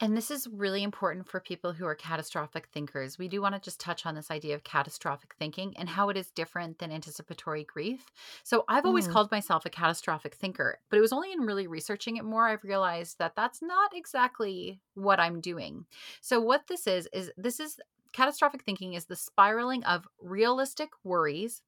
And 0.02 0.16
this 0.16 0.32
is 0.32 0.48
really 0.48 0.82
important 0.82 1.28
for 1.28 1.42
people 1.42 1.74
who 1.74 1.86
are 1.86 1.96
catastrophic 1.96 2.68
thinkers. 2.68 3.18
We 3.18 3.28
do 3.28 3.42
want 3.42 3.56
to 3.56 3.60
just 3.62 3.82
touch 3.82 4.06
on 4.06 4.16
this 4.16 4.32
idea 4.32 4.56
of 4.56 4.64
catastrophic 4.64 5.36
thinking 5.36 5.76
and 5.78 5.90
how 5.90 6.08
it 6.08 6.16
is 6.16 6.32
different 6.32 6.80
than 6.80 6.90
anticipatory 6.92 7.66
grief. 7.66 8.10
So, 8.44 8.64
I've 8.70 8.86
always 8.86 9.08
Mm. 9.08 9.10
called 9.10 9.30
myself 9.30 9.66
a 9.66 9.70
catastrophic 9.70 10.36
thinker, 10.36 10.80
but 10.90 10.98
it 10.98 11.02
was 11.02 11.12
only 11.12 11.34
in 11.34 11.42
really 11.42 11.68
researching 11.68 12.16
it 12.16 12.24
more 12.24 12.48
I've 12.48 12.64
realized 12.64 13.20
that 13.20 13.36
that's 13.36 13.62
not 13.62 13.92
exactly 13.94 14.80
what 14.94 15.20
I'm 15.20 15.42
doing. 15.42 15.86
So, 16.22 16.40
what 16.40 16.68
this 16.68 16.88
is, 16.88 17.10
is 17.12 17.32
this 17.36 17.60
is 17.60 17.78
catastrophic 18.14 18.64
thinking 18.64 18.94
is 18.94 19.06
the 19.06 19.18
spiraling 19.18 19.84
of 19.84 20.08
realistic 20.18 20.92
worries 21.04 21.62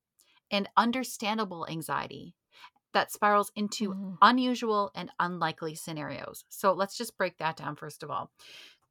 and 0.52 0.70
understandable 0.78 1.68
anxiety 1.70 2.36
that 2.94 3.12
spirals 3.12 3.52
into 3.56 3.94
Mhm. 3.94 4.18
unusual 4.22 4.92
and 4.96 5.12
unlikely 5.20 5.76
scenarios. 5.76 6.44
So 6.50 6.74
let's 6.74 6.98
just 6.98 7.18
break 7.18 7.38
that 7.38 7.58
down 7.58 7.76
first 7.76 8.04
of 8.04 8.12
all. 8.12 8.32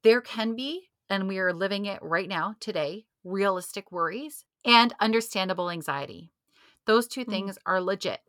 There 0.03 0.21
can 0.21 0.55
be, 0.55 0.89
and 1.09 1.27
we 1.27 1.39
are 1.39 1.53
living 1.53 1.85
it 1.85 2.01
right 2.01 2.27
now, 2.27 2.55
today, 2.59 3.05
realistic 3.23 3.91
worries 3.91 4.45
and 4.65 4.93
understandable 4.99 5.69
anxiety. 5.69 6.31
Those 6.85 7.07
two 7.07 7.25
Mhm. 7.25 7.29
things 7.29 7.57
are 7.65 7.81
legit 7.81 8.21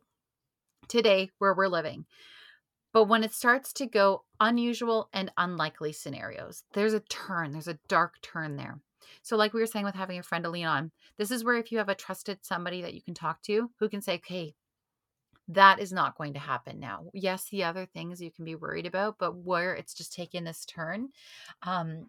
today 0.87 1.31
where 1.39 1.53
we're 1.53 1.67
living. 1.67 2.05
But 2.91 3.05
when 3.05 3.23
it 3.23 3.33
starts 3.33 3.73
to 3.73 3.87
go 3.87 4.25
unusual 4.39 5.09
and 5.13 5.31
unlikely 5.37 5.93
scenarios, 5.93 6.63
there's 6.73 6.93
a 6.93 6.99
turn, 6.99 7.51
there's 7.51 7.67
a 7.67 7.79
dark 7.87 8.21
turn 8.21 8.55
there. 8.55 8.81
So, 9.23 9.35
like 9.35 9.53
we 9.53 9.59
were 9.59 9.67
saying 9.67 9.85
with 9.85 9.95
having 9.95 10.19
a 10.19 10.23
friend 10.23 10.43
to 10.43 10.49
lean 10.49 10.65
on, 10.65 10.91
this 11.17 11.31
is 11.31 11.43
where 11.43 11.55
if 11.55 11.71
you 11.71 11.79
have 11.79 11.89
a 11.89 11.95
trusted 11.95 12.45
somebody 12.45 12.81
that 12.81 12.93
you 12.93 13.01
can 13.01 13.13
talk 13.15 13.41
to 13.43 13.71
who 13.79 13.89
can 13.89 14.01
say, 14.01 14.15
okay, 14.15 14.55
that 15.49 15.79
is 15.79 15.91
not 15.91 16.17
going 16.17 16.33
to 16.33 16.39
happen 16.39 16.79
now. 16.79 17.07
Yes, 17.13 17.49
the 17.49 17.63
other 17.63 17.85
things 17.85 18.21
you 18.21 18.31
can 18.31 18.45
be 18.45 18.55
worried 18.55 18.85
about, 18.85 19.17
but 19.19 19.35
where 19.35 19.75
it's 19.75 19.93
just 19.93 20.13
taken 20.13 20.43
this 20.45 20.65
turn, 20.65 21.09
um, 21.63 22.07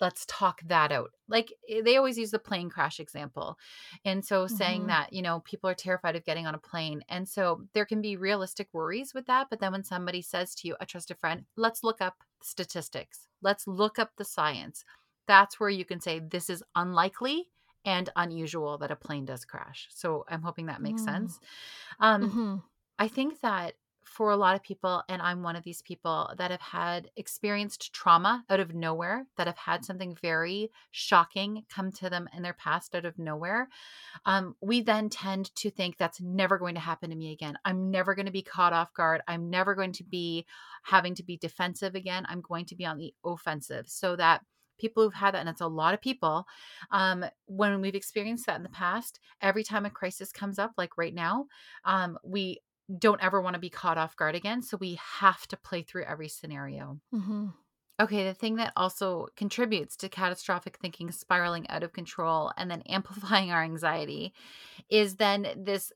let's 0.00 0.26
talk 0.26 0.60
that 0.66 0.92
out. 0.92 1.12
Like 1.28 1.52
eh, 1.68 1.80
they 1.82 1.96
always 1.96 2.18
use 2.18 2.30
the 2.30 2.38
plane 2.38 2.68
crash 2.68 3.00
example. 3.00 3.58
And 4.04 4.24
so 4.24 4.46
saying 4.46 4.86
Mhm. 4.86 4.88
that, 4.88 5.12
you 5.12 5.22
know, 5.22 5.40
people 5.40 5.70
are 5.70 5.74
terrified 5.74 6.16
of 6.16 6.24
getting 6.24 6.46
on 6.46 6.54
a 6.54 6.58
plane. 6.58 7.02
And 7.08 7.28
so 7.28 7.64
there 7.74 7.86
can 7.86 8.00
be 8.02 8.16
realistic 8.16 8.68
worries 8.72 9.14
with 9.14 9.26
that. 9.26 9.48
But 9.50 9.60
then 9.60 9.72
when 9.72 9.84
somebody 9.84 10.20
says 10.22 10.54
to 10.56 10.68
you, 10.68 10.76
a 10.80 10.86
trusted 10.86 11.18
friend, 11.18 11.46
let's 11.56 11.84
look 11.84 12.00
up 12.00 12.22
statistics, 12.42 13.28
let's 13.40 13.66
look 13.66 13.98
up 13.98 14.12
the 14.16 14.24
science, 14.24 14.84
that's 15.26 15.58
where 15.58 15.70
you 15.70 15.84
can 15.84 16.00
say, 16.00 16.18
this 16.18 16.50
is 16.50 16.62
unlikely 16.74 17.50
and 17.86 18.10
unusual 18.16 18.78
that 18.78 18.90
a 18.90 18.96
plane 18.96 19.24
does 19.24 19.44
crash. 19.44 19.88
So 19.90 20.24
I'm 20.28 20.42
hoping 20.42 20.66
that 20.66 20.82
makes 20.82 21.02
Mm. 21.02 21.04
sense. 21.04 21.38
Um, 22.00 22.36
Mhm. 22.36 22.62
I 22.98 23.08
think 23.08 23.40
that 23.40 23.74
for 24.04 24.30
a 24.30 24.36
lot 24.36 24.54
of 24.54 24.62
people, 24.62 25.02
and 25.08 25.20
I'm 25.20 25.42
one 25.42 25.56
of 25.56 25.64
these 25.64 25.82
people 25.82 26.32
that 26.38 26.50
have 26.50 26.60
had 26.60 27.10
experienced 27.16 27.92
trauma 27.92 28.44
out 28.48 28.60
of 28.60 28.74
nowhere, 28.74 29.26
that 29.36 29.46
have 29.46 29.58
had 29.58 29.84
something 29.84 30.16
very 30.20 30.70
shocking 30.90 31.64
come 31.68 31.90
to 31.92 32.10
them 32.10 32.28
in 32.36 32.42
their 32.42 32.52
past 32.52 32.94
out 32.94 33.06
of 33.06 33.18
nowhere, 33.18 33.68
um, 34.26 34.54
we 34.60 34.82
then 34.82 35.08
tend 35.08 35.54
to 35.56 35.70
think 35.70 35.96
that's 35.96 36.20
never 36.20 36.58
going 36.58 36.74
to 36.74 36.80
happen 36.80 37.10
to 37.10 37.16
me 37.16 37.32
again. 37.32 37.58
I'm 37.64 37.90
never 37.90 38.14
going 38.14 38.26
to 38.26 38.32
be 38.32 38.42
caught 38.42 38.72
off 38.72 38.92
guard. 38.94 39.22
I'm 39.26 39.50
never 39.50 39.74
going 39.74 39.92
to 39.92 40.04
be 40.04 40.46
having 40.84 41.14
to 41.16 41.24
be 41.24 41.36
defensive 41.36 41.94
again. 41.94 42.26
I'm 42.28 42.42
going 42.42 42.66
to 42.66 42.76
be 42.76 42.84
on 42.84 42.98
the 42.98 43.14
offensive 43.24 43.88
so 43.88 44.16
that 44.16 44.42
people 44.78 45.02
who've 45.02 45.14
had 45.14 45.34
that 45.34 45.40
and 45.40 45.48
it's 45.48 45.60
a 45.60 45.66
lot 45.66 45.94
of 45.94 46.00
people 46.00 46.46
um, 46.90 47.24
when 47.46 47.80
we've 47.80 47.94
experienced 47.94 48.46
that 48.46 48.56
in 48.56 48.64
the 48.64 48.68
past 48.68 49.20
every 49.40 49.62
time 49.62 49.86
a 49.86 49.90
crisis 49.90 50.32
comes 50.32 50.58
up 50.58 50.72
like 50.76 50.98
right 50.98 51.14
now 51.14 51.46
um, 51.84 52.18
we 52.24 52.58
don't 52.98 53.22
ever 53.22 53.40
want 53.40 53.54
to 53.54 53.60
be 53.60 53.70
caught 53.70 53.98
off 53.98 54.16
guard 54.16 54.34
again. 54.34 54.62
So 54.62 54.76
we 54.76 54.98
have 55.20 55.46
to 55.48 55.56
play 55.56 55.82
through 55.82 56.04
every 56.04 56.28
scenario. 56.28 57.00
Mhm. 57.14 57.54
Okay, 58.00 58.24
the 58.24 58.34
thing 58.34 58.56
that 58.56 58.72
also 58.76 59.28
contributes 59.36 59.96
to 59.98 60.08
catastrophic 60.08 60.78
thinking 60.80 61.12
spiraling 61.12 61.68
out 61.70 61.82
of 61.84 61.92
control 61.92 62.52
and 62.56 62.70
then 62.70 62.82
amplifying 62.88 63.52
our 63.52 63.62
anxiety 63.62 64.34
is 64.90 65.16
then 65.16 65.46
this 65.56 65.92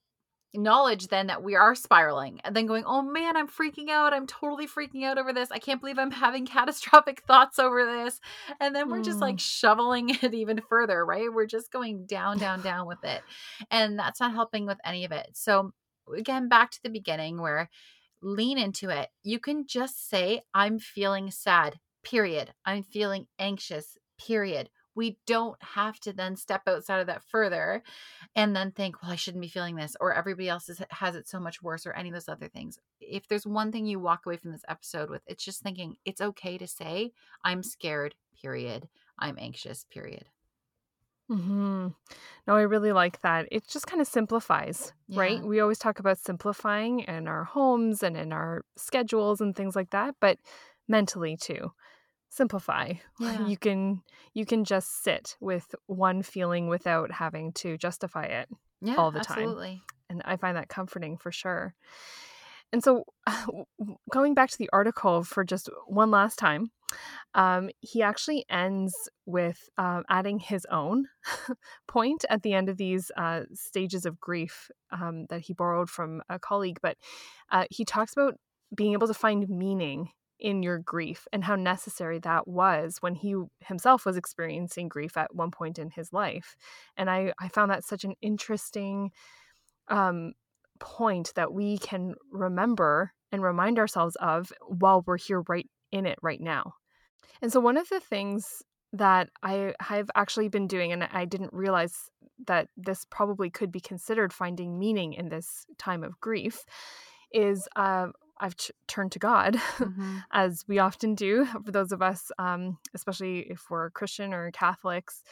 knowledge 0.54 1.08
then 1.08 1.26
that 1.26 1.42
we 1.42 1.54
are 1.54 1.74
spiraling 1.74 2.40
and 2.42 2.56
then 2.56 2.64
going, 2.66 2.82
oh 2.86 3.02
man, 3.02 3.36
I'm 3.36 3.48
freaking 3.48 3.90
out. 3.90 4.14
I'm 4.14 4.26
totally 4.26 4.66
freaking 4.66 5.04
out 5.04 5.18
over 5.18 5.32
this. 5.32 5.50
I 5.50 5.58
can't 5.58 5.78
believe 5.80 5.98
I'm 5.98 6.10
having 6.10 6.46
catastrophic 6.46 7.22
thoughts 7.26 7.58
over 7.58 7.84
this. 7.84 8.18
And 8.58 8.74
then 8.74 8.88
we're 8.88 9.02
just 9.02 9.18
Mm. 9.18 9.22
like 9.22 9.40
shoveling 9.40 10.08
it 10.22 10.32
even 10.32 10.60
further, 10.68 11.04
right? 11.04 11.30
We're 11.32 11.46
just 11.46 11.70
going 11.70 12.06
down, 12.06 12.38
down, 12.38 12.62
down 12.62 12.86
with 12.86 13.04
it. 13.04 13.22
And 13.70 13.98
that's 13.98 14.20
not 14.20 14.32
helping 14.32 14.64
with 14.66 14.78
any 14.84 15.04
of 15.04 15.12
it. 15.12 15.30
So, 15.34 15.72
again, 16.16 16.48
back 16.48 16.70
to 16.72 16.82
the 16.82 16.90
beginning 16.90 17.40
where 17.40 17.68
lean 18.20 18.58
into 18.58 18.90
it. 18.90 19.08
You 19.22 19.38
can 19.38 19.66
just 19.66 20.08
say, 20.08 20.42
I'm 20.54 20.78
feeling 20.78 21.30
sad, 21.30 21.78
period. 22.02 22.52
I'm 22.64 22.82
feeling 22.82 23.26
anxious, 23.38 23.96
period. 24.18 24.70
We 24.94 25.18
don't 25.28 25.56
have 25.62 26.00
to 26.00 26.12
then 26.12 26.34
step 26.34 26.62
outside 26.66 26.98
of 26.98 27.06
that 27.06 27.22
further 27.22 27.84
and 28.34 28.56
then 28.56 28.72
think, 28.72 29.00
well, 29.00 29.12
I 29.12 29.16
shouldn't 29.16 29.42
be 29.42 29.48
feeling 29.48 29.76
this, 29.76 29.94
or 30.00 30.12
everybody 30.12 30.48
else 30.48 30.68
is, 30.68 30.82
has 30.90 31.14
it 31.14 31.28
so 31.28 31.38
much 31.38 31.62
worse, 31.62 31.86
or 31.86 31.92
any 31.92 32.08
of 32.08 32.14
those 32.14 32.28
other 32.28 32.48
things. 32.48 32.80
If 33.00 33.28
there's 33.28 33.46
one 33.46 33.70
thing 33.70 33.86
you 33.86 34.00
walk 34.00 34.26
away 34.26 34.38
from 34.38 34.50
this 34.50 34.64
episode 34.68 35.08
with, 35.08 35.22
it's 35.28 35.44
just 35.44 35.62
thinking 35.62 35.94
it's 36.04 36.20
okay 36.20 36.58
to 36.58 36.66
say, 36.66 37.12
I'm 37.44 37.62
scared, 37.62 38.16
period. 38.42 38.88
I'm 39.16 39.38
anxious, 39.38 39.86
period. 39.88 40.24
Hmm 41.28 41.88
No, 42.46 42.56
I 42.56 42.62
really 42.62 42.92
like 42.92 43.20
that. 43.22 43.48
It 43.52 43.68
just 43.68 43.86
kind 43.86 44.00
of 44.00 44.08
simplifies, 44.08 44.92
right? 45.14 45.42
We 45.44 45.60
always 45.60 45.78
talk 45.78 45.98
about 45.98 46.18
simplifying 46.18 47.00
in 47.00 47.28
our 47.28 47.44
homes 47.44 48.02
and 48.02 48.16
in 48.16 48.32
our 48.32 48.64
schedules 48.76 49.40
and 49.40 49.54
things 49.54 49.76
like 49.76 49.90
that, 49.90 50.16
but 50.20 50.38
mentally 50.88 51.36
too. 51.36 51.72
Simplify. 52.30 52.94
Yeah. 53.20 53.46
You 53.48 53.56
can 53.58 54.02
you 54.34 54.46
can 54.46 54.64
just 54.64 55.02
sit 55.04 55.36
with 55.40 55.74
one 55.86 56.22
feeling 56.22 56.68
without 56.68 57.12
having 57.12 57.52
to 57.54 57.76
justify 57.78 58.24
it. 58.24 58.48
Yeah, 58.80 58.96
all 58.98 59.10
the 59.10 59.20
time. 59.20 59.38
absolutely. 59.38 59.82
And 60.10 60.22
I 60.24 60.36
find 60.36 60.56
that 60.56 60.68
comforting 60.68 61.18
for 61.18 61.32
sure. 61.32 61.74
And 62.72 62.82
so, 62.82 63.04
going 64.10 64.34
back 64.34 64.50
to 64.50 64.58
the 64.58 64.70
article 64.72 65.24
for 65.24 65.44
just 65.44 65.68
one 65.86 66.10
last 66.10 66.38
time, 66.38 66.70
um, 67.34 67.70
he 67.80 68.02
actually 68.02 68.44
ends 68.50 68.94
with 69.26 69.68
um, 69.76 70.04
adding 70.08 70.38
his 70.38 70.66
own 70.70 71.06
point 71.88 72.24
at 72.30 72.42
the 72.42 72.54
end 72.54 72.68
of 72.68 72.76
these 72.76 73.10
uh, 73.16 73.42
stages 73.52 74.06
of 74.06 74.20
grief 74.20 74.70
um, 74.90 75.26
that 75.28 75.42
he 75.42 75.52
borrowed 75.52 75.90
from 75.90 76.22
a 76.28 76.38
colleague. 76.38 76.78
But 76.82 76.96
uh, 77.50 77.64
he 77.70 77.84
talks 77.84 78.12
about 78.12 78.34
being 78.74 78.92
able 78.92 79.06
to 79.06 79.14
find 79.14 79.48
meaning 79.48 80.10
in 80.40 80.62
your 80.62 80.78
grief 80.78 81.26
and 81.32 81.44
how 81.44 81.56
necessary 81.56 82.18
that 82.20 82.46
was 82.46 82.98
when 83.00 83.14
he 83.14 83.34
himself 83.60 84.06
was 84.06 84.16
experiencing 84.16 84.88
grief 84.88 85.16
at 85.16 85.34
one 85.34 85.50
point 85.50 85.78
in 85.78 85.90
his 85.90 86.12
life. 86.12 86.56
And 86.96 87.10
I, 87.10 87.32
I 87.40 87.48
found 87.48 87.70
that 87.70 87.84
such 87.84 88.04
an 88.04 88.14
interesting 88.22 89.10
um, 89.88 90.32
point 90.78 91.32
that 91.34 91.52
we 91.52 91.78
can 91.78 92.14
remember 92.30 93.12
and 93.32 93.42
remind 93.42 93.78
ourselves 93.78 94.16
of 94.20 94.52
while 94.66 95.02
we're 95.06 95.18
here 95.18 95.42
right 95.48 95.68
in 95.92 96.06
it 96.06 96.18
right 96.22 96.40
now. 96.40 96.74
And 97.42 97.52
so, 97.52 97.60
one 97.60 97.76
of 97.76 97.88
the 97.88 98.00
things 98.00 98.62
that 98.92 99.28
I 99.42 99.74
have 99.80 100.10
actually 100.14 100.48
been 100.48 100.66
doing, 100.66 100.92
and 100.92 101.04
I 101.04 101.24
didn't 101.24 101.52
realize 101.52 101.94
that 102.46 102.68
this 102.76 103.04
probably 103.10 103.50
could 103.50 103.70
be 103.70 103.80
considered 103.80 104.32
finding 104.32 104.78
meaning 104.78 105.12
in 105.12 105.28
this 105.28 105.66
time 105.78 106.02
of 106.04 106.18
grief, 106.20 106.64
is 107.32 107.68
uh, 107.76 108.08
I've 108.40 108.54
turned 108.86 109.12
to 109.12 109.18
God, 109.18 109.54
Mhm. 109.78 110.22
as 110.32 110.64
we 110.68 110.78
often 110.78 111.14
do 111.14 111.44
for 111.64 111.70
those 111.72 111.92
of 111.92 112.02
us, 112.02 112.30
um, 112.38 112.78
especially 112.94 113.40
if 113.50 113.64
we're 113.70 113.90
Christian 113.90 114.32
or 114.32 114.50
Catholics. 114.52 115.22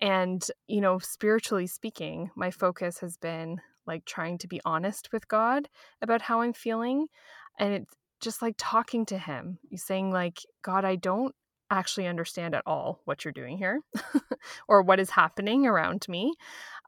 And, 0.00 0.44
you 0.66 0.80
know, 0.80 0.98
spiritually 0.98 1.66
speaking, 1.66 2.30
my 2.36 2.50
focus 2.50 2.98
has 2.98 3.16
been 3.16 3.60
like 3.86 4.04
trying 4.04 4.38
to 4.38 4.48
be 4.48 4.60
honest 4.64 5.08
with 5.12 5.28
God 5.28 5.68
about 6.02 6.22
how 6.22 6.42
I'm 6.42 6.52
feeling. 6.52 7.06
And 7.58 7.74
it's 7.74 7.94
just 8.20 8.42
like 8.42 8.54
talking 8.58 9.06
to 9.06 9.18
Him, 9.18 9.58
you 9.68 9.78
saying, 9.78 10.10
like, 10.10 10.40
God, 10.62 10.84
I 10.84 10.96
don't 10.96 11.34
actually 11.70 12.06
understand 12.06 12.54
at 12.54 12.62
all 12.66 13.00
what 13.04 13.24
you're 13.24 13.32
doing 13.32 13.58
here 13.58 13.80
or 14.68 14.82
what 14.82 15.00
is 15.00 15.10
happening 15.10 15.66
around 15.66 16.06
me. 16.08 16.32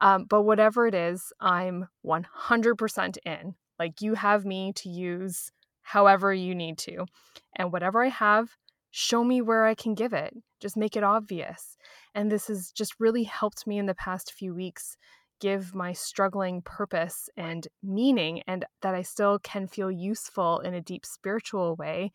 Um, 0.01 0.25
but 0.25 0.41
whatever 0.41 0.87
it 0.87 0.95
is, 0.95 1.31
I'm 1.39 1.87
100% 2.05 3.17
in. 3.25 3.55
Like, 3.77 4.01
you 4.01 4.15
have 4.15 4.45
me 4.45 4.73
to 4.77 4.89
use 4.89 5.51
however 5.81 6.33
you 6.33 6.55
need 6.55 6.77
to. 6.79 7.05
And 7.55 7.71
whatever 7.71 8.03
I 8.03 8.09
have, 8.09 8.55
show 8.91 9.23
me 9.23 9.41
where 9.41 9.65
I 9.65 9.75
can 9.75 9.93
give 9.93 10.13
it. 10.13 10.35
Just 10.59 10.77
make 10.77 10.95
it 10.95 11.03
obvious. 11.03 11.77
And 12.13 12.31
this 12.31 12.47
has 12.47 12.71
just 12.71 12.95
really 12.99 13.23
helped 13.23 13.65
me 13.65 13.77
in 13.77 13.85
the 13.85 13.95
past 13.95 14.33
few 14.33 14.53
weeks 14.53 14.97
give 15.41 15.75
my 15.75 15.93
struggling 15.93 16.63
purpose 16.63 17.29
and 17.37 17.67
meaning, 17.83 18.43
and 18.47 18.65
that 18.81 18.95
I 18.95 19.03
still 19.03 19.39
can 19.39 19.67
feel 19.67 19.91
useful 19.91 20.61
in 20.61 20.75
a 20.75 20.81
deep 20.81 21.05
spiritual 21.05 21.75
way, 21.77 22.13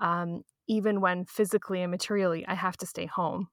um, 0.00 0.42
even 0.68 1.00
when 1.00 1.26
physically 1.26 1.82
and 1.82 1.90
materially 1.90 2.46
I 2.46 2.54
have 2.54 2.76
to 2.78 2.86
stay 2.86 3.06
home. 3.06 3.48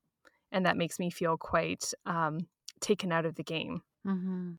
And 0.51 0.65
that 0.65 0.77
makes 0.77 0.99
me 0.99 1.10
feel 1.12 1.38
quite 1.38 1.93
um, 2.05 2.39
taken 2.82 3.12
out 3.12 3.25
of 3.25 3.36
the 3.36 3.43
game. 3.43 3.84
hmm 4.05 4.53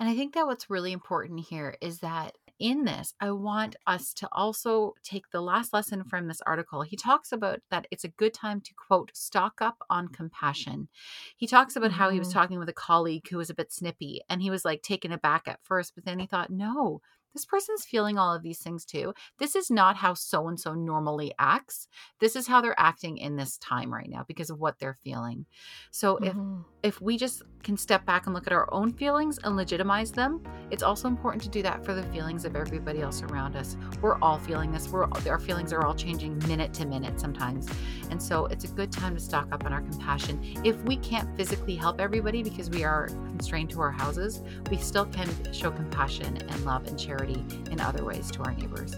And 0.00 0.08
I 0.08 0.14
think 0.16 0.34
that 0.34 0.46
what's 0.46 0.70
really 0.70 0.92
important 0.92 1.40
here 1.40 1.76
is 1.80 2.00
that 2.00 2.36
in 2.58 2.84
this, 2.84 3.14
I 3.20 3.30
want 3.32 3.76
us 3.86 4.12
to 4.14 4.28
also 4.32 4.94
take 5.02 5.30
the 5.30 5.40
last 5.40 5.72
lesson 5.72 6.04
from 6.04 6.28
this 6.28 6.40
article. 6.42 6.82
He 6.82 6.96
talks 6.96 7.32
about 7.32 7.60
that 7.70 7.86
it's 7.90 8.04
a 8.04 8.08
good 8.08 8.34
time 8.34 8.60
to 8.62 8.74
quote, 8.74 9.10
stock 9.16 9.60
up 9.62 9.78
on 9.90 10.08
compassion. 10.08 10.88
He 11.36 11.46
talks 11.46 11.76
about 11.76 11.92
how 11.92 12.10
he 12.10 12.18
was 12.18 12.28
Mhm. 12.28 12.32
talking 12.32 12.58
with 12.58 12.68
a 12.68 12.72
colleague 12.74 13.28
who 13.28 13.36
was 13.38 13.50
a 13.50 13.54
bit 13.54 13.72
snippy 13.72 14.22
and 14.28 14.42
he 14.42 14.50
was 14.50 14.64
like 14.64 14.82
taken 14.82 15.12
aback 15.12 15.48
at 15.48 15.60
first, 15.64 15.94
but 15.94 16.04
then 16.04 16.18
he 16.18 16.26
thought, 16.26 16.50
no, 16.50 17.00
this 17.32 17.44
person's 17.44 17.84
feeling 17.84 18.18
all 18.18 18.34
of 18.34 18.42
these 18.42 18.58
things 18.58 18.84
too. 18.84 19.14
This 19.38 19.54
is 19.54 19.70
not 19.70 19.96
how 19.96 20.14
so 20.14 20.48
and 20.48 20.58
so 20.58 20.74
normally 20.74 21.32
acts. 21.38 21.88
This 22.20 22.36
is 22.36 22.46
how 22.46 22.60
they're 22.60 22.78
acting 22.78 23.18
in 23.18 23.36
this 23.36 23.58
time 23.58 23.92
right 23.92 24.08
now 24.08 24.24
because 24.26 24.50
of 24.50 24.58
what 24.58 24.78
they're 24.78 24.94
feeling. 24.94 25.46
So 25.90 26.16
if 26.18 26.34
Mhm. 26.34 26.64
if 26.82 27.00
we 27.00 27.16
just 27.16 27.42
can 27.64 27.76
step 27.76 28.06
back 28.06 28.26
and 28.26 28.34
look 28.34 28.46
at 28.46 28.52
our 28.52 28.72
own 28.72 28.92
feelings 28.92 29.38
and 29.42 29.56
legitimize 29.56 30.12
them, 30.12 30.40
it's 30.70 30.82
also 30.82 31.08
important 31.08 31.42
to 31.42 31.48
do 31.48 31.60
that 31.60 31.84
for 31.84 31.92
the 31.92 32.04
feelings 32.04 32.44
of 32.44 32.54
everybody 32.54 33.00
else 33.00 33.20
around 33.22 33.56
us. 33.56 33.76
We're 34.00 34.16
all 34.20 34.38
feeling 34.38 34.70
this. 34.70 34.88
We're 34.88 35.08
our 35.28 35.38
feelings 35.40 35.72
are 35.72 35.84
all 35.84 35.94
changing 35.94 36.38
minute 36.46 36.72
to 36.74 36.86
minute 36.86 37.18
sometimes. 37.18 37.68
And 38.10 38.22
so 38.22 38.46
it's 38.46 38.64
a 38.64 38.68
good 38.68 38.92
time 38.92 39.14
to 39.14 39.20
stock 39.20 39.48
up 39.52 39.64
on 39.64 39.72
our 39.72 39.80
compassion. 39.82 40.40
If 40.64 40.80
we 40.84 40.96
can't 40.98 41.36
physically 41.36 41.74
help 41.74 42.00
everybody 42.00 42.42
because 42.42 42.70
we 42.70 42.84
are 42.84 43.08
constrained 43.08 43.70
to 43.70 43.80
our 43.80 43.90
houses, 43.90 44.42
we 44.70 44.76
still 44.76 45.06
can 45.06 45.28
show 45.52 45.70
compassion 45.70 46.36
and 46.36 46.64
love 46.64 46.86
and 46.86 46.98
in 47.24 47.80
other 47.80 48.04
ways 48.04 48.30
to 48.32 48.42
our 48.42 48.54
neighbors. 48.54 48.94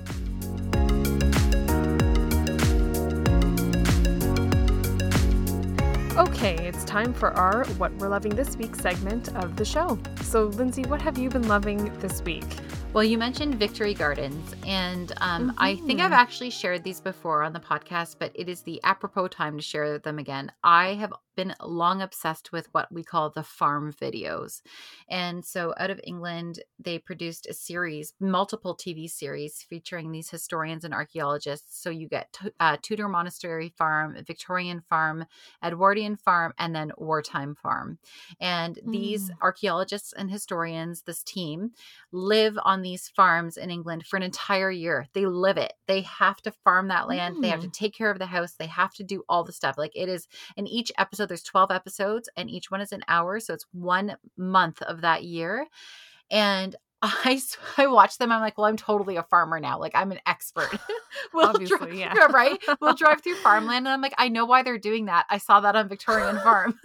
Okay, 6.16 6.54
it's 6.66 6.84
time 6.84 7.14
for 7.14 7.30
our 7.30 7.64
What 7.78 7.92
We're 7.94 8.08
Loving 8.08 8.34
This 8.34 8.56
Week 8.56 8.76
segment 8.76 9.34
of 9.36 9.56
the 9.56 9.64
show. 9.64 9.98
So, 10.22 10.44
Lindsay, 10.44 10.84
what 10.84 11.00
have 11.00 11.16
you 11.16 11.30
been 11.30 11.48
loving 11.48 11.92
this 12.00 12.22
week? 12.22 12.44
Well, 12.92 13.04
you 13.04 13.18
mentioned 13.18 13.54
Victory 13.54 13.94
Gardens, 13.94 14.52
and 14.66 15.12
um, 15.20 15.54
I 15.58 15.76
think 15.76 16.00
I've 16.00 16.10
Mhm. 16.10 16.14
actually 16.16 16.50
shared 16.50 16.82
these 16.82 17.00
before 17.00 17.44
on 17.44 17.52
the 17.52 17.60
podcast, 17.60 18.16
but 18.18 18.32
it 18.34 18.48
is 18.48 18.62
the 18.62 18.80
apropos 18.82 19.28
time 19.28 19.56
to 19.56 19.62
share 19.62 19.96
them 20.00 20.18
again. 20.18 20.50
I 20.64 20.94
have 20.94 21.12
been 21.36 21.54
long 21.62 22.02
obsessed 22.02 22.50
with 22.52 22.68
what 22.72 22.90
we 22.92 23.02
call 23.04 23.30
the 23.30 23.44
farm 23.44 23.92
videos. 23.92 24.60
And 25.08 25.44
so, 25.44 25.72
out 25.78 25.90
of 25.90 26.00
England, 26.02 26.58
they 26.78 26.98
produced 26.98 27.46
a 27.46 27.54
series, 27.54 28.12
multiple 28.20 28.74
TV 28.74 29.06
series 29.08 29.62
featuring 29.62 30.10
these 30.10 30.28
historians 30.28 30.84
and 30.84 30.92
archaeologists. 30.92 31.80
So, 31.80 31.88
you 31.90 32.08
get 32.08 32.36
uh, 32.58 32.76
Tudor 32.82 33.08
Monastery 33.08 33.68
Farm, 33.78 34.16
Victorian 34.26 34.80
Farm, 34.80 35.24
Edwardian 35.62 36.16
Farm, 36.16 36.52
and 36.58 36.74
then 36.74 36.90
Wartime 36.98 37.54
Farm. 37.54 37.98
And 38.40 38.78
these 38.84 39.30
Mm. 39.30 39.34
archaeologists 39.42 40.12
and 40.12 40.30
historians, 40.30 41.02
this 41.02 41.22
team, 41.22 41.70
live 42.10 42.58
on 42.64 42.79
these 42.82 43.08
farms 43.08 43.56
in 43.56 43.70
England 43.70 44.06
for 44.06 44.16
an 44.16 44.22
entire 44.22 44.70
year. 44.70 45.06
They 45.12 45.26
live 45.26 45.56
it. 45.56 45.72
They 45.86 46.02
have 46.02 46.36
to 46.42 46.52
farm 46.64 46.88
that 46.88 47.08
land. 47.08 47.42
They 47.42 47.48
have 47.48 47.60
to 47.60 47.66
hmm. 47.66 47.72
take 47.72 47.94
care 47.94 48.10
of 48.10 48.18
the 48.18 48.26
house. 48.26 48.54
They 48.58 48.66
have 48.66 48.94
to 48.94 49.04
do 49.04 49.22
all 49.28 49.44
the 49.44 49.52
stuff. 49.52 49.76
Like 49.78 49.92
it 49.94 50.08
is 50.08 50.28
in 50.56 50.66
each 50.66 50.92
episode, 50.98 51.28
there's 51.28 51.42
12 51.42 51.70
episodes, 51.70 52.28
and 52.36 52.50
each 52.50 52.70
one 52.70 52.80
is 52.80 52.92
an 52.92 53.02
hour. 53.08 53.40
So 53.40 53.54
it's 53.54 53.66
one 53.72 54.16
month 54.36 54.82
of 54.82 55.00
that 55.02 55.24
year. 55.24 55.66
And 56.30 56.76
I, 57.02 57.40
I 57.78 57.86
watch 57.86 58.18
them. 58.18 58.30
I'm 58.30 58.40
like, 58.40 58.58
well, 58.58 58.66
I'm 58.66 58.76
totally 58.76 59.16
a 59.16 59.22
farmer 59.22 59.58
now. 59.58 59.78
Like 59.78 59.92
I'm 59.94 60.12
an 60.12 60.20
expert. 60.26 60.70
we'll 61.34 61.48
Obviously, 61.48 62.00
yeah. 62.00 62.14
right? 62.26 62.58
We'll 62.80 62.94
drive 62.94 63.22
through 63.22 63.36
farmland, 63.36 63.86
and 63.86 63.88
I'm 63.88 64.00
like, 64.00 64.14
I 64.18 64.28
know 64.28 64.44
why 64.44 64.62
they're 64.62 64.78
doing 64.78 65.06
that. 65.06 65.26
I 65.28 65.38
saw 65.38 65.60
that 65.60 65.76
on 65.76 65.88
Victorian 65.88 66.38
Farm. 66.38 66.78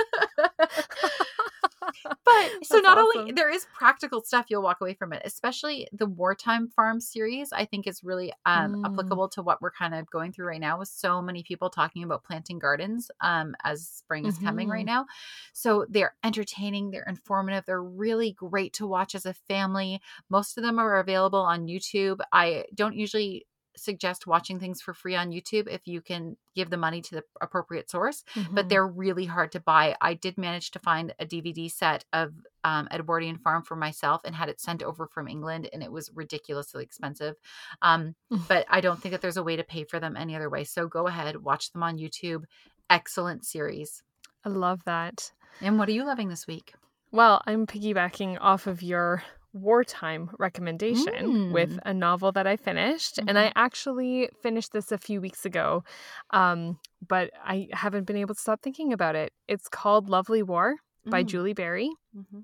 But 2.26 2.54
so 2.64 2.80
not 2.80 2.98
only 2.98 3.32
there 3.34 3.50
is 3.50 3.66
practical 3.74 4.22
stuff 4.24 4.48
you'll 4.50 4.62
walk 4.64 4.82
away 4.82 4.94
from 4.94 5.14
it, 5.14 5.22
especially 5.26 5.88
the 5.92 6.06
wartime 6.06 6.68
farm 6.70 7.00
series. 7.00 7.52
I 7.52 7.66
think 7.66 7.88
is 7.88 8.04
really 8.04 8.34
um, 8.46 8.76
Mm. 8.76 8.76
applicable 8.84 9.30
to 9.30 9.42
what 9.44 9.62
we're 9.62 9.72
kind 9.72 9.94
of 9.96 10.10
going 10.10 10.32
through 10.32 10.48
right 10.48 10.60
now 10.62 10.78
with 10.80 10.88
so 10.90 11.22
many 11.22 11.44
people 11.44 11.70
talking 11.70 12.04
about 12.04 12.24
planting 12.24 12.60
gardens 12.60 13.10
um, 13.22 13.56
as 13.64 13.88
spring 13.88 14.26
is 14.26 14.38
coming 14.38 14.70
right 14.70 14.86
Mhm. 14.86 14.88
now. 14.88 15.06
So 15.54 15.86
they're 15.90 16.16
entertaining, 16.24 16.92
they're 16.92 17.04
informative, 17.04 17.66
they're 17.66 17.84
really 17.84 18.34
great 18.34 18.74
to 18.74 18.88
watch 18.88 19.16
as 19.16 19.26
a 19.26 19.34
family. 19.34 20.02
Most 20.30 20.58
of 20.58 20.64
them 20.64 20.80
are 20.80 21.00
available 21.00 21.40
on 21.40 21.68
YouTube. 21.68 22.20
I 22.32 22.66
don't 22.74 22.96
usually 22.96 23.48
suggest 23.78 24.28
watching 24.28 24.60
things 24.60 24.82
for 24.82 24.94
free 24.94 25.16
on 25.16 25.32
YouTube 25.32 25.68
if 25.68 25.88
you 25.88 26.02
can 26.02 26.38
give 26.56 26.70
the 26.70 26.78
money 26.78 27.02
to 27.02 27.16
the 27.16 27.24
appropriate 27.42 27.90
source 27.90 28.24
but 28.52 28.66
Mhm. 28.66 28.70
they're 28.70 28.88
really 28.88 29.26
hard 29.26 29.52
to 29.54 29.60
buy. 29.60 29.96
I 30.02 30.14
did 30.14 30.38
manage 30.38 30.72
to 30.72 30.80
find 30.80 31.14
a 31.20 31.26
DVD 31.26 31.70
set 31.70 32.06
of 32.14 32.34
um, 32.64 32.88
Edwardian 32.92 33.38
Farm 33.38 33.62
for 33.64 33.76
myself 33.76 34.22
and 34.26 34.34
had 34.36 34.50
it 34.50 34.60
sent 34.60 34.82
over 34.82 35.06
from 35.06 35.28
England, 35.28 35.70
and 35.72 35.84
it 35.84 35.92
was 35.92 36.10
ridiculously 36.16 36.84
expensive. 36.84 37.36
Um, 37.82 38.16
but 38.50 38.66
I 38.70 38.82
don't 38.82 39.00
think 39.00 39.12
that 39.12 39.22
there's 39.22 39.38
a 39.38 39.44
way 39.44 39.56
to 39.56 39.64
pay 39.64 39.84
for 39.84 40.00
them 40.00 40.18
any 40.18 40.36
other 40.36 40.50
way. 40.50 40.64
So 40.64 40.88
go 40.88 41.06
ahead, 41.08 41.44
watch 41.44 41.72
them 41.74 41.84
on 41.84 41.98
YouTube. 42.00 42.46
Excellent 42.90 43.46
series. 43.46 44.02
I 44.44 44.50
love 44.50 44.84
that. 44.86 45.32
And 45.62 45.78
what 45.78 45.90
are 45.90 45.94
you 45.94 46.06
loving 46.06 46.30
this 46.30 46.48
week? 46.48 46.74
Well, 47.12 47.42
I'm 47.46 47.66
piggybacking 47.68 48.38
off 48.42 48.68
of 48.68 48.82
your 48.82 49.24
wartime 49.56 50.30
recommendation 50.38 51.52
with 51.54 51.72
Mm. 51.72 51.80
a 51.86 51.94
novel 51.94 52.32
that 52.34 52.46
I 52.46 52.58
finished. 52.58 53.20
And 53.26 53.40
I 53.40 53.52
actually 53.56 54.30
finished 54.44 54.74
this 54.74 54.92
a 54.92 54.98
few 54.98 55.22
weeks 55.22 55.46
ago, 55.46 55.84
um, 56.32 56.78
but 57.08 57.32
I 57.44 57.70
haven't 57.72 58.06
been 58.06 58.18
able 58.18 58.36
to 58.36 58.42
stop 58.42 58.62
thinking 58.62 58.92
about 58.92 59.16
it. 59.16 59.32
It's 59.48 59.70
called 59.70 60.10
Lovely 60.10 60.44
War 60.44 60.76
by 61.08 61.24
Mm. 61.24 61.28
Julie 61.28 61.54
Berry. 61.54 61.90
Mm-hmm. 62.16 62.40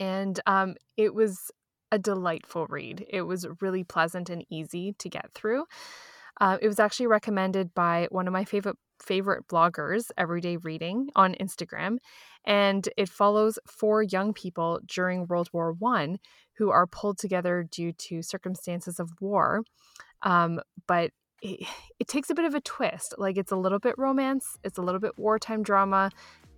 And 0.00 0.40
um, 0.46 0.74
it 0.96 1.14
was 1.14 1.52
a 1.92 1.98
delightful 1.98 2.66
read. 2.66 3.06
It 3.08 3.22
was 3.22 3.46
really 3.60 3.84
pleasant 3.84 4.28
and 4.28 4.44
easy 4.50 4.94
to 4.98 5.08
get 5.08 5.32
through. 5.32 5.66
Uh, 6.40 6.58
it 6.60 6.66
was 6.66 6.80
actually 6.80 7.06
recommended 7.06 7.72
by 7.74 8.08
one 8.10 8.26
of 8.26 8.32
my 8.32 8.44
favorite 8.44 8.76
favorite 9.02 9.46
bloggers, 9.48 10.10
Everyday 10.16 10.56
Reading, 10.56 11.08
on 11.14 11.34
Instagram, 11.34 11.98
and 12.44 12.88
it 12.96 13.08
follows 13.08 13.58
four 13.66 14.02
young 14.02 14.32
people 14.32 14.80
during 14.86 15.26
World 15.26 15.48
War 15.52 15.72
One 15.72 16.18
who 16.56 16.70
are 16.70 16.86
pulled 16.86 17.18
together 17.18 17.66
due 17.70 17.92
to 17.92 18.22
circumstances 18.22 18.98
of 18.98 19.10
war. 19.20 19.62
Um, 20.22 20.60
but 20.86 21.10
it, 21.42 21.66
it 21.98 22.08
takes 22.08 22.30
a 22.30 22.34
bit 22.34 22.44
of 22.44 22.54
a 22.54 22.60
twist. 22.60 23.14
Like 23.18 23.36
it's 23.36 23.52
a 23.52 23.56
little 23.56 23.78
bit 23.78 23.94
romance, 23.98 24.56
it's 24.64 24.78
a 24.78 24.82
little 24.82 25.00
bit 25.00 25.18
wartime 25.18 25.62
drama, 25.62 26.10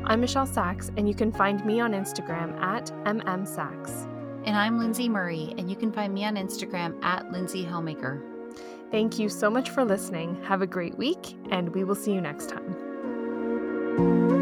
I'm 0.04 0.20
Michelle 0.20 0.44
Sachs, 0.44 0.90
and 0.98 1.08
you 1.08 1.14
can 1.14 1.32
find 1.32 1.64
me 1.64 1.80
on 1.80 1.92
Instagram 1.92 2.60
at 2.60 2.92
MMSachs. 3.06 4.04
And 4.44 4.54
I'm 4.54 4.78
Lindsay 4.78 5.08
Murray, 5.08 5.54
and 5.56 5.70
you 5.70 5.76
can 5.76 5.90
find 5.90 6.12
me 6.12 6.26
on 6.26 6.36
Instagram 6.36 7.02
at 7.02 7.32
Lindsay 7.32 7.64
Hellmaker. 7.64 8.37
Thank 8.90 9.18
you 9.18 9.28
so 9.28 9.50
much 9.50 9.70
for 9.70 9.84
listening. 9.84 10.42
Have 10.44 10.62
a 10.62 10.66
great 10.66 10.96
week, 10.96 11.36
and 11.50 11.74
we 11.74 11.84
will 11.84 11.94
see 11.94 12.12
you 12.12 12.20
next 12.20 12.48
time. 12.48 14.37